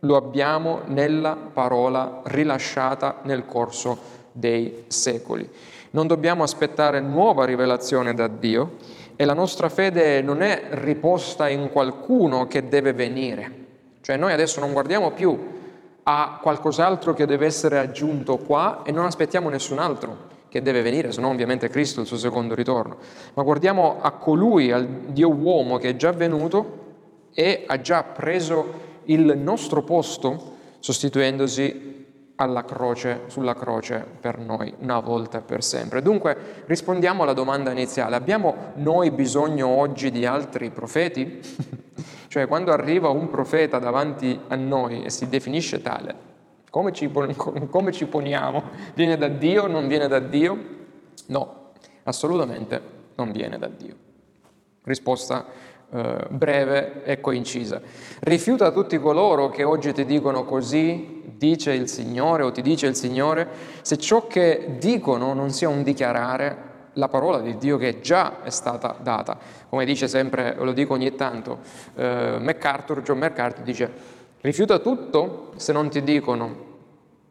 [0.00, 5.48] lo abbiamo nella parola rilasciata nel corso dei secoli.
[5.90, 8.76] Non dobbiamo aspettare nuova rivelazione da Dio,
[9.20, 13.66] e la nostra fede non è riposta in qualcuno che deve venire.
[14.00, 15.38] Cioè noi adesso non guardiamo più
[16.04, 21.12] a qualcos'altro che deve essere aggiunto qua e non aspettiamo nessun altro che deve venire,
[21.12, 22.98] se no ovviamente Cristo il suo secondo ritorno,
[23.34, 26.78] ma guardiamo a colui, al Dio uomo che è già venuto
[27.32, 31.98] e ha già preso il nostro posto sostituendosi
[32.36, 36.02] alla croce, sulla croce per noi, una volta per sempre.
[36.02, 41.40] Dunque rispondiamo alla domanda iniziale, abbiamo noi bisogno oggi di altri profeti?
[42.28, 46.29] cioè quando arriva un profeta davanti a noi e si definisce tale,
[46.70, 48.62] come ci, come ci poniamo?
[48.94, 49.66] Viene da Dio?
[49.66, 50.58] Non viene da Dio?
[51.26, 51.72] No,
[52.04, 52.80] assolutamente
[53.16, 53.94] non viene da Dio.
[54.84, 55.46] Risposta
[55.92, 57.80] eh, breve e coincisa.
[58.20, 62.94] Rifiuta tutti coloro che oggi ti dicono così, dice il Signore o ti dice il
[62.94, 63.48] Signore,
[63.82, 68.50] se ciò che dicono non sia un dichiarare la parola di Dio che già è
[68.50, 69.38] stata data.
[69.68, 71.58] Come dice sempre, lo dico ogni tanto,
[71.94, 76.68] eh, MacArthur, John MacArthur dice, rifiuta tutto se non ti dicono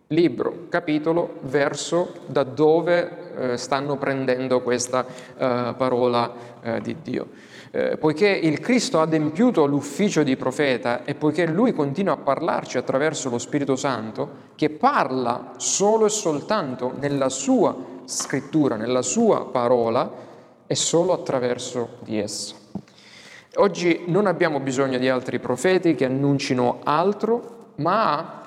[0.09, 7.27] libro, capitolo, verso da dove eh, stanno prendendo questa eh, parola eh, di Dio.
[7.71, 12.79] Eh, poiché il Cristo ha adempiuto l'ufficio di profeta e poiché Lui continua a parlarci
[12.79, 20.11] attraverso lo Spirito Santo, che parla solo e soltanto nella sua scrittura, nella sua parola
[20.65, 22.58] e solo attraverso di essa.
[23.55, 28.37] Oggi non abbiamo bisogno di altri profeti che annuncino altro, ma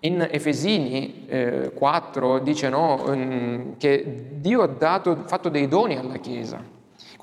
[0.00, 6.16] in Efesini eh, 4 dice no, mm, che Dio ha dato, fatto dei doni alla
[6.16, 6.72] Chiesa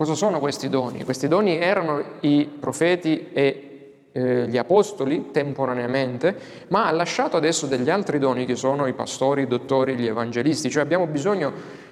[0.01, 1.03] Cosa sono questi doni?
[1.03, 6.35] Questi doni erano i profeti e eh, gli apostoli temporaneamente,
[6.69, 10.71] ma ha lasciato adesso degli altri doni che sono i pastori, i dottori, gli evangelisti,
[10.71, 11.51] cioè abbiamo bisogno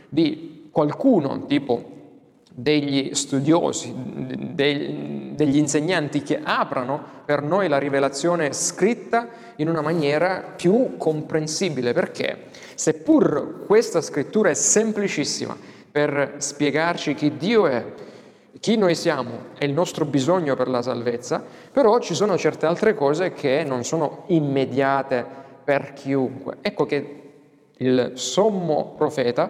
[0.09, 1.97] di qualcuno tipo
[2.51, 9.27] degli studiosi, degli, insegnanti che aprano per noi la rivelazione scritta
[9.57, 15.55] in una maniera più comprensibile, perché seppur questa scrittura è semplicissima,
[15.91, 17.85] per spiegarci chi Dio è,
[18.59, 22.93] chi noi siamo e il nostro bisogno per la salvezza, però ci sono certe altre
[22.93, 25.25] cose che non sono immediate
[25.63, 26.57] per chiunque.
[26.61, 27.15] Ecco che
[27.77, 29.49] il sommo profeta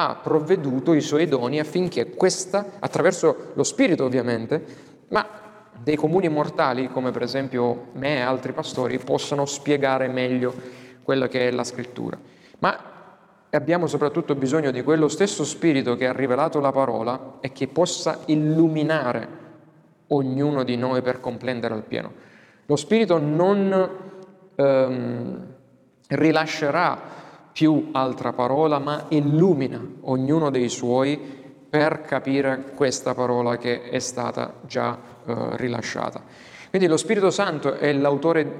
[0.00, 4.64] ha provveduto i suoi doni affinché questa, attraverso lo Spirito ovviamente,
[5.08, 5.26] ma
[5.82, 10.54] dei comuni mortali, come per esempio me e altri pastori, possano spiegare meglio
[11.02, 12.16] quella che è la scrittura.
[12.60, 12.78] Ma
[13.50, 18.20] abbiamo soprattutto bisogno di quello stesso Spirito che ha rivelato la parola e che possa
[18.26, 19.28] illuminare
[20.08, 22.12] ognuno di noi per comprendere al pieno.
[22.66, 23.90] Lo Spirito non
[24.54, 25.46] ehm,
[26.06, 27.26] rilascerà
[27.58, 31.18] più altra parola, ma illumina ognuno dei suoi
[31.68, 34.96] per capire questa parola che è stata già
[35.26, 36.22] eh, rilasciata.
[36.70, 37.92] Quindi lo Spirito Santo, è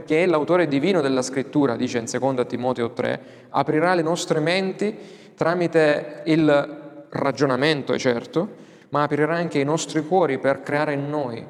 [0.04, 3.20] che è l'autore divino della scrittura, dice in 2 Timoteo 3,
[3.50, 4.92] aprirà le nostre menti
[5.36, 8.48] tramite il ragionamento, certo,
[8.88, 11.46] ma aprirà anche i nostri cuori per creare in noi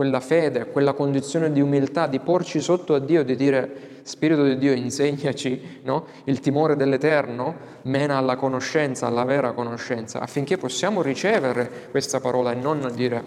[0.00, 4.56] quella fede, quella condizione di umiltà, di porci sotto a Dio, di dire Spirito di
[4.56, 6.06] Dio insegnaci no?
[6.24, 12.54] il timore dell'Eterno, mena alla conoscenza, alla vera conoscenza, affinché possiamo ricevere questa parola e
[12.54, 13.22] non dire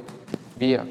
[0.56, 0.84] via,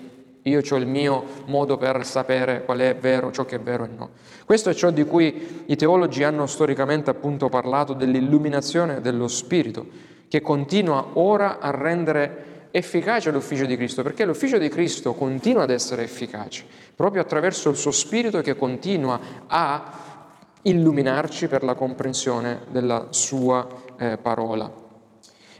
[0.42, 3.88] io ho il mio modo per sapere qual è vero, ciò che è vero e
[3.88, 4.10] no.
[4.44, 9.84] Questo è ciò di cui i teologi hanno storicamente appunto parlato dell'illuminazione dello Spirito,
[10.28, 15.70] che continua ora a rendere efficace l'ufficio di Cristo, perché l'ufficio di Cristo continua ad
[15.70, 16.64] essere efficace,
[16.96, 19.92] proprio attraverso il suo Spirito che continua a
[20.62, 23.66] illuminarci per la comprensione della sua
[23.98, 24.72] eh, parola.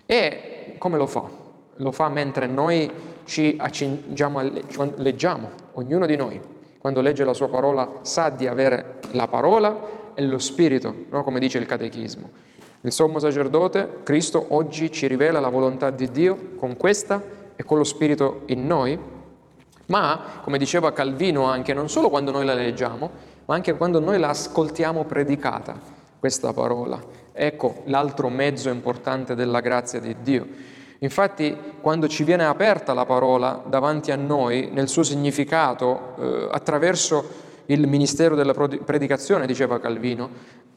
[0.07, 1.29] E come lo fa?
[1.77, 2.91] Lo fa mentre noi
[3.25, 4.51] ci accingiamo a
[4.97, 6.41] leggiamo, ognuno di noi,
[6.79, 11.23] quando legge la sua parola, sa di avere la parola e lo Spirito, no?
[11.23, 12.31] come dice il Catechismo.
[12.85, 17.23] Il sommo sacerdote, Cristo, oggi ci rivela la volontà di Dio con questa
[17.55, 18.99] e con lo Spirito in noi,
[19.87, 23.09] ma, come diceva Calvino anche, non solo quando noi la leggiamo,
[23.45, 25.79] ma anche quando noi la ascoltiamo predicata,
[26.19, 27.01] questa parola.
[27.33, 30.45] Ecco l'altro mezzo importante della grazia di Dio.
[30.99, 37.51] Infatti, quando ci viene aperta la parola davanti a noi, nel suo significato, eh, attraverso
[37.67, 40.31] il ministero della predicazione, diceva Calvino,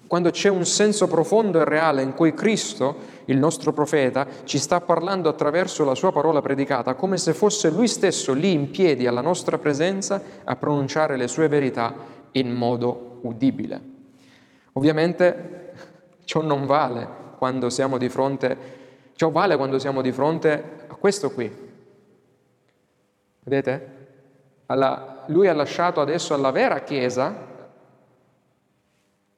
[0.08, 4.80] quando c'è un senso profondo e reale in cui Cristo, il nostro profeta, ci sta
[4.80, 9.22] parlando attraverso la sua parola predicata, come se fosse lui stesso lì in piedi alla
[9.22, 11.94] nostra presenza a pronunciare le sue verità
[12.34, 13.82] in modo udibile.
[14.74, 15.72] Ovviamente
[16.26, 18.58] ciò non vale quando siamo di fronte,
[19.16, 21.52] ciò vale quando siamo di fronte a questo qui.
[23.44, 23.94] Vedete?
[24.68, 27.54] Alla, lui ha lasciato adesso alla vera Chiesa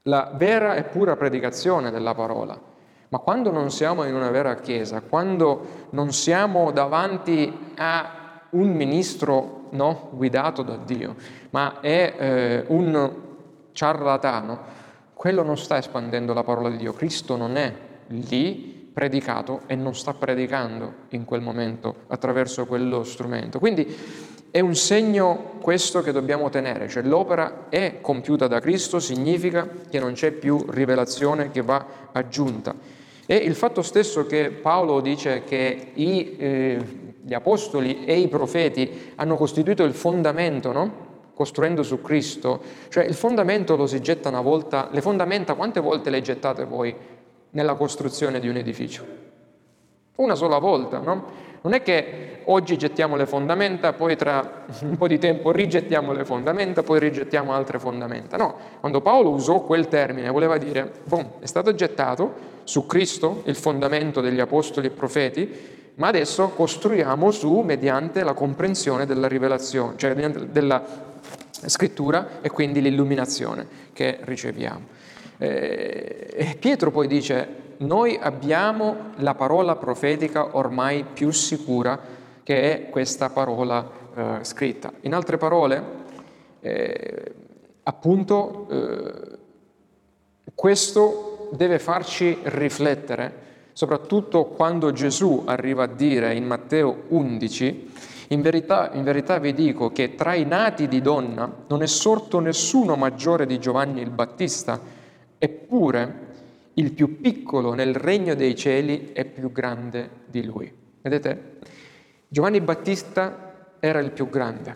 [0.07, 2.59] la vera e pura predicazione della parola.
[3.09, 9.67] Ma quando non siamo in una vera chiesa, quando non siamo davanti a un ministro
[9.71, 11.15] no, guidato da Dio,
[11.51, 13.11] ma è eh, un
[13.71, 14.75] ciarlatano,
[15.13, 16.93] quello non sta espandendo la parola di Dio.
[16.93, 17.73] Cristo non è
[18.07, 23.59] lì predicato e non sta predicando in quel momento attraverso quello strumento.
[23.59, 23.95] Quindi
[24.57, 29.99] è un segno questo che dobbiamo tenere, cioè l'opera è compiuta da Cristo, significa che
[29.99, 32.73] non c'è più rivelazione che va aggiunta.
[33.27, 36.85] E il fatto stesso che Paolo dice che i, eh,
[37.21, 41.05] gli apostoli e i profeti hanno costituito il fondamento, no?
[41.35, 46.09] costruendo su Cristo, cioè il fondamento lo si getta una volta, le fondamenta quante volte
[46.09, 46.95] le gettate voi
[47.51, 49.05] nella costruzione di un edificio?
[50.15, 51.45] Una sola volta, no?
[51.67, 56.23] Non è che oggi gettiamo le fondamenta, poi tra un po' di tempo rigettiamo le
[56.23, 58.37] fondamenta, poi rigettiamo altre fondamenta.
[58.37, 63.55] No, quando Paolo usò quel termine voleva dire, boh, è stato gettato su Cristo, il
[63.55, 70.15] fondamento degli apostoli e profeti, ma adesso costruiamo su mediante la comprensione della rivelazione, cioè
[70.15, 70.81] della
[71.65, 74.85] scrittura e quindi l'illuminazione che riceviamo.
[75.37, 81.99] Eh, Pietro poi dice, noi abbiamo la parola profetica ormai più sicura
[82.43, 84.93] che è questa parola eh, scritta.
[85.01, 85.83] In altre parole,
[86.61, 87.33] eh,
[87.83, 89.37] appunto, eh,
[90.55, 97.91] questo deve farci riflettere, soprattutto quando Gesù arriva a dire in Matteo 11,
[98.29, 102.39] in verità, in verità vi dico che tra i nati di donna non è sorto
[102.39, 104.79] nessuno maggiore di Giovanni il Battista,
[105.37, 106.26] eppure
[106.77, 110.71] il più piccolo nel regno dei cieli è più grande di lui.
[111.01, 111.55] Vedete?
[112.27, 114.75] Giovanni Battista era il più grande,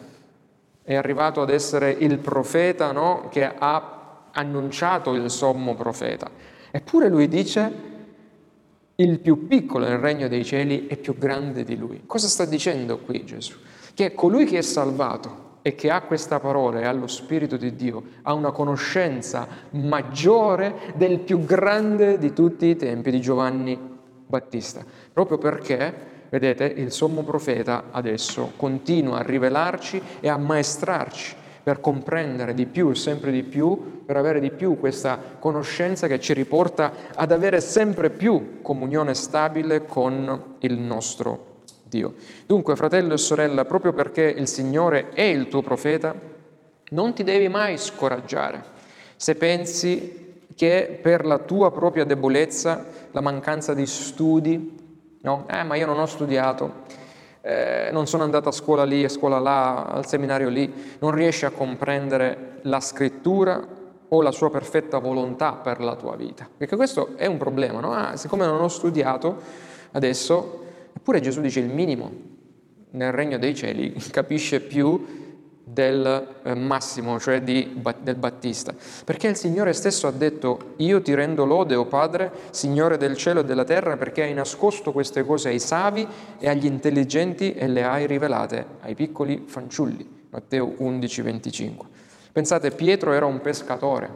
[0.84, 3.28] è arrivato ad essere il profeta no?
[3.30, 6.30] che ha annunciato il sommo profeta.
[6.72, 7.90] Eppure lui dice,
[8.96, 12.04] il più piccolo nel regno dei cieli è più grande di lui.
[12.06, 13.54] Cosa sta dicendo qui Gesù?
[13.94, 17.76] Che colui che è salvato e che ha questa parola e ha lo Spirito di
[17.76, 23.78] Dio ha una conoscenza maggiore del più grande di tutti i tempi di Giovanni
[24.26, 24.84] Battista,
[25.14, 32.54] proprio perché Vedete, il sommo profeta adesso continua a rivelarci e a maestrarci per comprendere
[32.54, 37.34] di più, sempre di più, per avere di più questa conoscenza che ci riporta ad
[37.34, 41.51] avere sempre più comunione stabile con il nostro Dio.
[42.46, 46.14] Dunque, fratello e sorella, proprio perché il Signore è il tuo profeta,
[46.90, 48.80] non ti devi mai scoraggiare
[49.22, 55.46] se pensi che per la tua propria debolezza, la mancanza di studi, no?
[55.48, 56.74] Eh, ma io non ho studiato,
[57.42, 61.46] eh, non sono andato a scuola lì, a scuola là, al seminario lì, non riesci
[61.46, 63.64] a comprendere la scrittura
[64.08, 66.50] o la sua perfetta volontà per la tua vita.
[66.58, 67.94] Perché questo è un problema, no?
[67.94, 69.40] Ah, siccome non ho studiato
[69.92, 70.64] adesso,
[71.02, 72.12] eppure Gesù dice il minimo
[72.92, 75.20] nel regno dei cieli capisce più
[75.64, 78.74] del eh, Massimo, cioè di, del Battista,
[79.06, 83.40] perché il Signore stesso ha detto, io ti rendo lode, o Padre, Signore del cielo
[83.40, 86.06] e della terra, perché hai nascosto queste cose ai savi
[86.38, 90.20] e agli intelligenti e le hai rivelate ai piccoli fanciulli.
[90.30, 91.88] Matteo 11, 25.
[92.32, 94.10] Pensate, Pietro era un pescatore,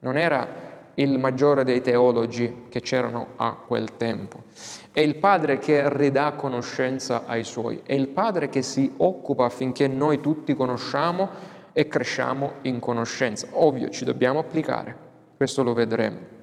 [0.00, 4.44] non era il maggiore dei teologi che c'erano a quel tempo.
[4.92, 9.88] È il Padre che ridà conoscenza ai suoi, è il Padre che si occupa affinché
[9.88, 11.28] noi tutti conosciamo
[11.72, 13.48] e cresciamo in conoscenza.
[13.52, 14.96] Ovvio, ci dobbiamo applicare,
[15.36, 16.38] questo lo vedremo.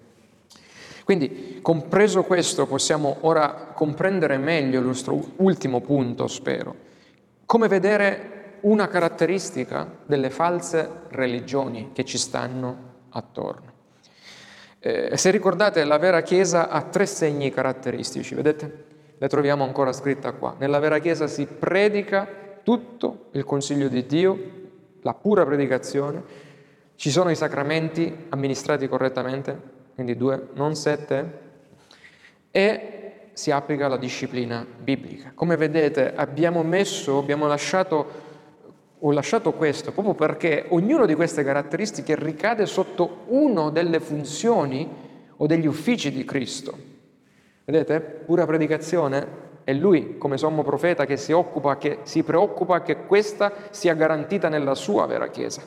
[1.03, 6.75] Quindi, compreso questo, possiamo ora comprendere meglio il nostro ultimo punto, spero.
[7.45, 12.77] Come vedere una caratteristica delle false religioni che ci stanno
[13.09, 13.66] attorno.
[14.79, 18.85] Eh, se ricordate, la vera Chiesa ha tre segni caratteristici, vedete?
[19.17, 20.55] Le troviamo ancora scritta qua.
[20.59, 22.27] Nella vera Chiesa si predica
[22.63, 24.39] tutto il consiglio di Dio,
[25.01, 26.45] la pura predicazione,
[26.95, 29.59] ci sono i sacramenti amministrati correttamente,
[29.95, 31.45] quindi due, non sette,
[32.51, 35.31] e si applica la disciplina biblica.
[35.33, 38.25] Come vedete abbiamo messo, abbiamo lasciato
[38.99, 44.89] ho lasciato questo proprio perché ognuna di queste caratteristiche ricade sotto una delle funzioni
[45.37, 46.75] o degli uffici di Cristo.
[47.65, 47.99] Vedete?
[47.99, 53.51] Pura predicazione è Lui come sommo profeta che si occupa, che si preoccupa che questa
[53.69, 55.61] sia garantita nella sua vera Chiesa.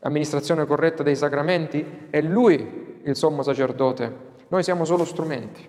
[0.00, 4.28] Amministrazione corretta dei sacramenti è Lui il sommo sacerdote.
[4.48, 5.68] Noi siamo solo strumenti.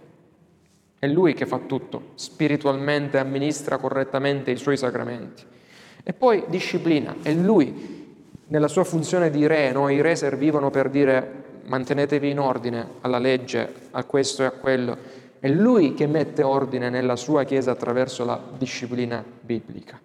[0.97, 5.43] È Lui che fa tutto, spiritualmente amministra correttamente i suoi sacramenti.
[6.03, 7.99] E poi disciplina, è lui
[8.47, 9.89] nella sua funzione di re, no?
[9.89, 14.97] i re servivano per dire mantenetevi in ordine alla legge, a questo e a quello.
[15.39, 19.99] È lui che mette ordine nella sua Chiesa attraverso la disciplina biblica.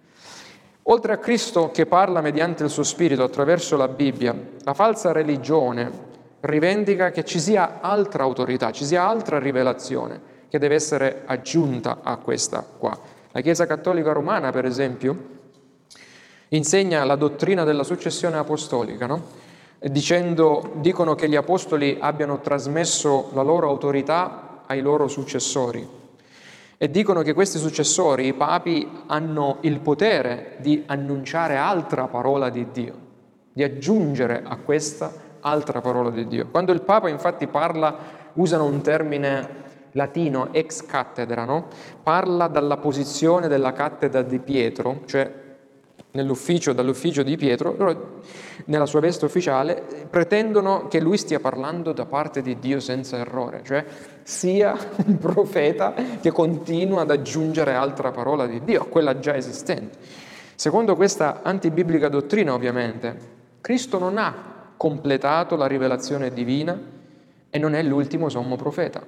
[0.88, 6.14] Oltre a Cristo che parla mediante il suo spirito attraverso la Bibbia, la falsa religione
[6.40, 12.16] rivendica che ci sia altra autorità, ci sia altra rivelazione che deve essere aggiunta a
[12.18, 12.96] questa qua.
[13.32, 15.34] La Chiesa Cattolica Romana, per esempio,
[16.48, 19.44] insegna la dottrina della successione apostolica, no?
[19.78, 26.04] Dicendo, dicono che gli apostoli abbiano trasmesso la loro autorità ai loro successori
[26.78, 32.66] e dicono che questi successori, i papi, hanno il potere di annunciare altra parola di
[32.70, 32.94] Dio,
[33.52, 36.48] di aggiungere a questa altra parola di Dio.
[36.50, 37.96] Quando il Papa infatti parla,
[38.34, 41.68] usano un termine latino ex cattedra, no?
[42.02, 45.44] parla dalla posizione della cattedra di Pietro, cioè
[46.16, 48.20] nell'ufficio, dall'ufficio di Pietro, loro
[48.64, 53.62] nella sua veste ufficiale pretendono che lui stia parlando da parte di Dio senza errore,
[53.64, 53.84] cioè
[54.24, 59.98] sia un profeta che continua ad aggiungere altra parola di Dio a quella già esistente.
[60.56, 66.78] Secondo questa antibiblica dottrina, ovviamente, Cristo non ha completato la rivelazione divina
[67.48, 69.02] e non è l'ultimo sommo profeta.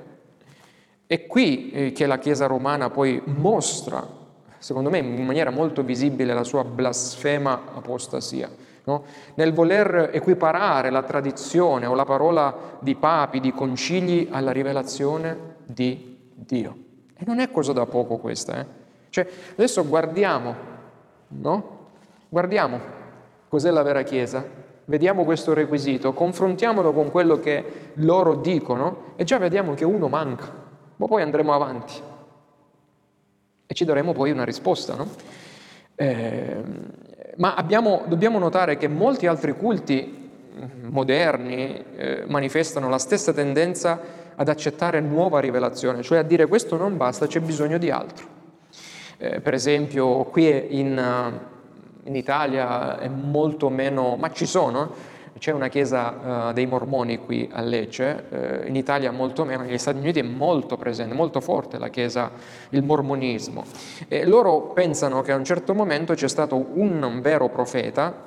[1.07, 4.07] È qui eh, che la Chiesa romana poi mostra
[4.59, 8.51] secondo me in maniera molto visibile la sua blasfema apostasia.
[8.85, 9.05] No?
[9.35, 16.17] Nel voler equiparare la tradizione o la parola di papi, di concili alla rivelazione di
[16.33, 16.77] Dio.
[17.15, 18.59] E non è cosa da poco questa.
[18.59, 18.67] Eh?
[19.11, 20.55] Cioè, adesso guardiamo,
[21.29, 21.77] no?
[22.29, 22.97] Guardiamo
[23.49, 24.45] cos'è la vera Chiesa,
[24.87, 30.51] vediamo questo requisito, confrontiamolo con quello che loro dicono e già vediamo che uno manca,
[30.97, 31.95] ma poi andremo avanti
[33.71, 34.95] e ci daremo poi una risposta.
[34.95, 35.09] No?
[35.95, 36.63] Eh,
[37.37, 44.01] ma abbiamo, dobbiamo notare che molti altri culti mm, moderni eh, manifestano la stessa tendenza
[44.35, 48.27] ad accettare nuova rivelazione, cioè a dire questo non basta, c'è bisogno di altro.
[49.19, 51.33] Eh, per esempio qui in,
[52.05, 54.93] in Italia è molto meno, ma ci sono,
[55.39, 59.79] c'è una chiesa uh, dei mormoni qui a Lecce, uh, in Italia molto meno, negli
[59.79, 62.31] Stati Uniti è molto presente, molto forte la chiesa,
[62.71, 63.65] il mormonismo.
[64.09, 68.27] E loro pensano che a un certo momento c'è stato un vero profeta,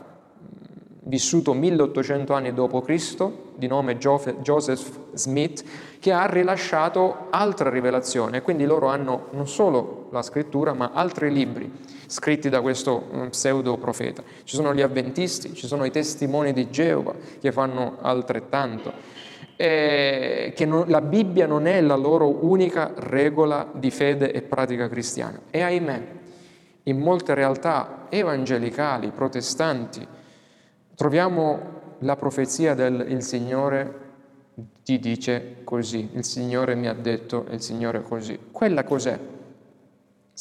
[1.03, 5.63] vissuto 1800 anni d.C., di nome Joseph Smith,
[5.99, 8.41] che ha rilasciato altra rivelazione.
[8.41, 11.71] Quindi loro hanno non solo la scrittura, ma altri libri
[12.11, 14.21] scritti da questo mm, pseudo profeta.
[14.43, 18.91] Ci sono gli avventisti, ci sono i testimoni di Geova che fanno altrettanto.
[19.55, 24.89] E che non, la Bibbia non è la loro unica regola di fede e pratica
[24.89, 25.39] cristiana.
[25.49, 26.07] E ahimè,
[26.83, 30.05] in molte realtà evangelicali, protestanti,
[30.95, 33.99] troviamo la profezia del il Signore
[34.83, 38.37] ti dice così, il Signore mi ha detto il Signore così.
[38.51, 39.17] Quella cos'è?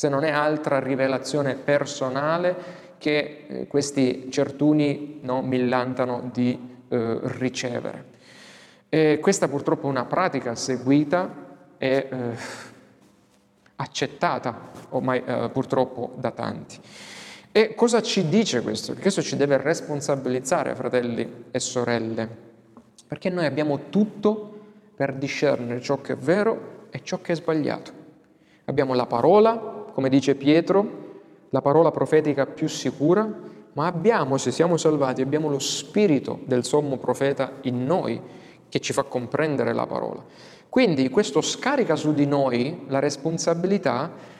[0.00, 2.56] Se non è altra rivelazione personale
[2.96, 8.04] che eh, questi certuni no, millantano di eh, ricevere.
[8.88, 11.28] E questa purtroppo è una pratica seguita
[11.76, 12.16] e eh,
[13.76, 16.80] accettata ormai eh, purtroppo da tanti.
[17.52, 18.94] E cosa ci dice questo?
[18.94, 22.26] Questo ci deve responsabilizzare, fratelli e sorelle,
[23.06, 24.60] perché noi abbiamo tutto
[24.96, 27.98] per discernere ciò che è vero e ciò che è sbagliato.
[28.64, 31.08] Abbiamo la parola, come dice Pietro,
[31.50, 33.28] la parola profetica più sicura,
[33.72, 38.20] ma abbiamo, se siamo salvati, abbiamo lo spirito del sommo profeta in noi
[38.68, 40.24] che ci fa comprendere la parola.
[40.68, 44.38] Quindi questo scarica su di noi la responsabilità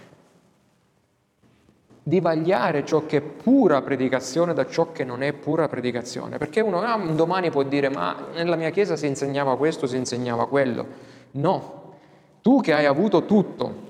[2.03, 6.39] di vagliare ciò che è pura predicazione da ciò che non è pura predicazione.
[6.39, 10.47] Perché uno ah, domani può dire ma nella mia chiesa si insegnava questo, si insegnava
[10.47, 10.87] quello.
[11.33, 11.95] No,
[12.41, 13.90] tu che hai avuto tutto,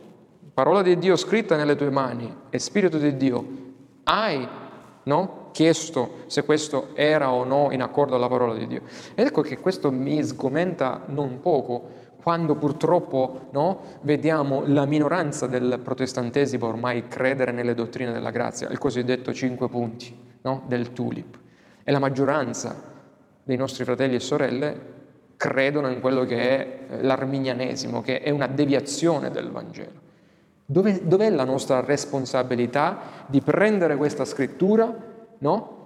[0.60, 3.46] parola di Dio scritta nelle tue mani e Spirito di Dio,
[4.04, 4.46] hai
[5.04, 8.82] no, chiesto se questo era o no in accordo alla parola di Dio.
[9.14, 11.88] Ed ecco che questo mi sgomenta non poco
[12.22, 18.76] quando purtroppo no, vediamo la minoranza del protestantesimo ormai credere nelle dottrine della grazia, il
[18.76, 21.38] cosiddetto cinque punti no, del tulip,
[21.82, 22.76] e la maggioranza
[23.42, 24.98] dei nostri fratelli e sorelle
[25.38, 29.99] credono in quello che è eh, l'arminianesimo, che è una deviazione del Vangelo.
[30.70, 34.94] Dove, dov'è la nostra responsabilità di prendere questa scrittura
[35.38, 35.76] no,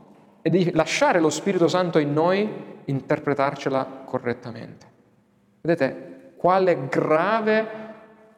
[0.43, 2.47] e di lasciare lo Spirito Santo in noi
[2.85, 4.87] interpretarcela correttamente?
[5.63, 7.67] Vedete, quale grave,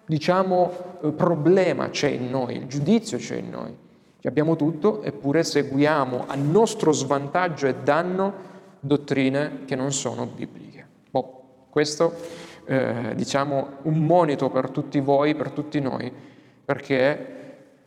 [0.07, 0.71] diciamo,
[1.03, 3.77] eh, problema c'è in noi, il giudizio c'è in noi.
[4.23, 8.35] Abbiamo tutto, eppure seguiamo a nostro svantaggio e danno
[8.79, 10.87] dottrine che non sono bibliche.
[11.11, 12.15] Boh, questo
[12.67, 16.35] eh, diciamo un monito per tutti voi, per tutti noi,
[16.67, 17.35] perché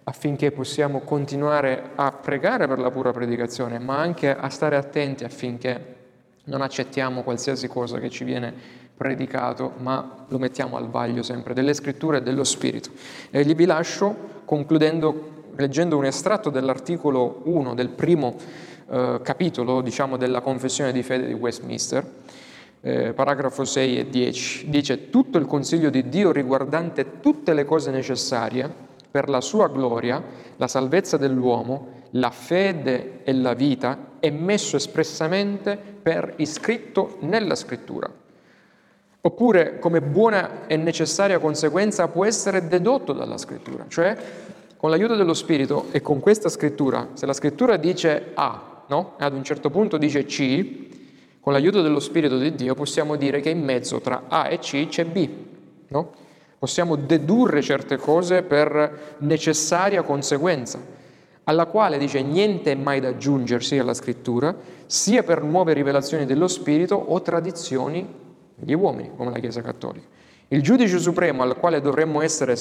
[0.06, 5.98] affinché possiamo continuare a pregare per la pura predicazione, ma anche a stare attenti affinché
[6.46, 8.52] non accettiamo qualsiasi cosa che ci viene
[8.98, 12.90] predicato, ma lo mettiamo al vaglio sempre delle scritture e dello Spirito.
[13.30, 18.36] E gli vi lascio concludendo leggendo un estratto dell'articolo 1 del primo
[18.90, 22.06] eh, capitolo, diciamo, della confessione di fede di Westminster,
[22.82, 24.70] eh, paragrafo 6 e 10.
[24.70, 30.24] Dice, tutto il consiglio di Dio riguardante tutte le cose necessarie per la sua gloria,
[30.58, 38.10] la salvezza dell'uomo, la fede e la vita è messo espressamente per iscritto nella scrittura
[39.22, 44.16] Oppure, come buona e necessaria conseguenza, può essere dedotto dalla scrittura, cioè
[44.78, 49.16] con l'aiuto dello Spirito e con questa scrittura, se la scrittura dice A, no?
[49.18, 50.89] ad un certo punto dice C,
[51.50, 54.88] con l'aiuto dello Spirito di Dio possiamo dire che in mezzo tra A e C
[54.88, 55.28] c'è B,
[55.88, 56.12] no?
[56.60, 60.80] Possiamo dedurre certe cose per necessaria conseguenza,
[61.45, 66.47] alla quale dice niente è mai da aggiungersi alla scrittura, sia per nuove rivelazioni dello
[66.47, 68.08] Spirito o tradizioni
[68.54, 70.06] gli uomini come la Chiesa Cattolica.
[70.50, 71.82] Il giudice supremo al quale
[72.22, 72.56] essere,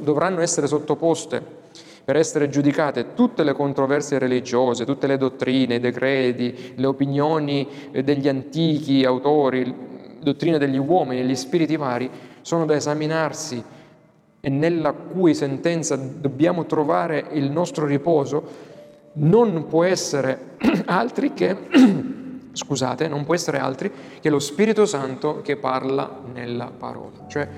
[0.00, 1.61] dovranno essere sottoposte
[2.04, 8.02] per essere giudicate tutte le controversie religiose, tutte le dottrine, i decreti, le opinioni eh,
[8.02, 9.74] degli antichi autori,
[10.20, 13.62] dottrine degli uomini, gli spiriti vari, sono da esaminarsi
[14.40, 18.70] e nella cui sentenza dobbiamo trovare il nostro riposo,
[19.14, 21.56] non può essere altri che
[22.52, 23.90] scusate, non può essere altri
[24.20, 27.26] che lo Spirito Santo che parla nella parola.
[27.28, 27.48] Cioè,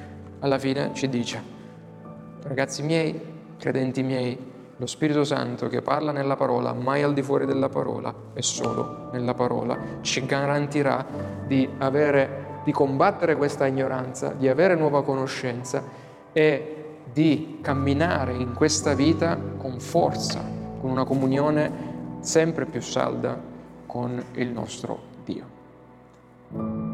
[0.40, 1.42] alla fine ci dice,
[2.42, 3.32] ragazzi miei,
[3.65, 4.39] credenti miei,
[4.77, 9.09] lo Spirito Santo che parla nella parola, mai al di fuori della parola, e solo
[9.12, 11.07] nella parola, ci garantirà
[11.47, 15.83] di avere di combattere questa ignoranza, di avere nuova conoscenza
[16.31, 20.45] e di camminare in questa vita con forza,
[20.79, 23.41] con una comunione sempre più salda
[23.87, 26.93] con il nostro Dio.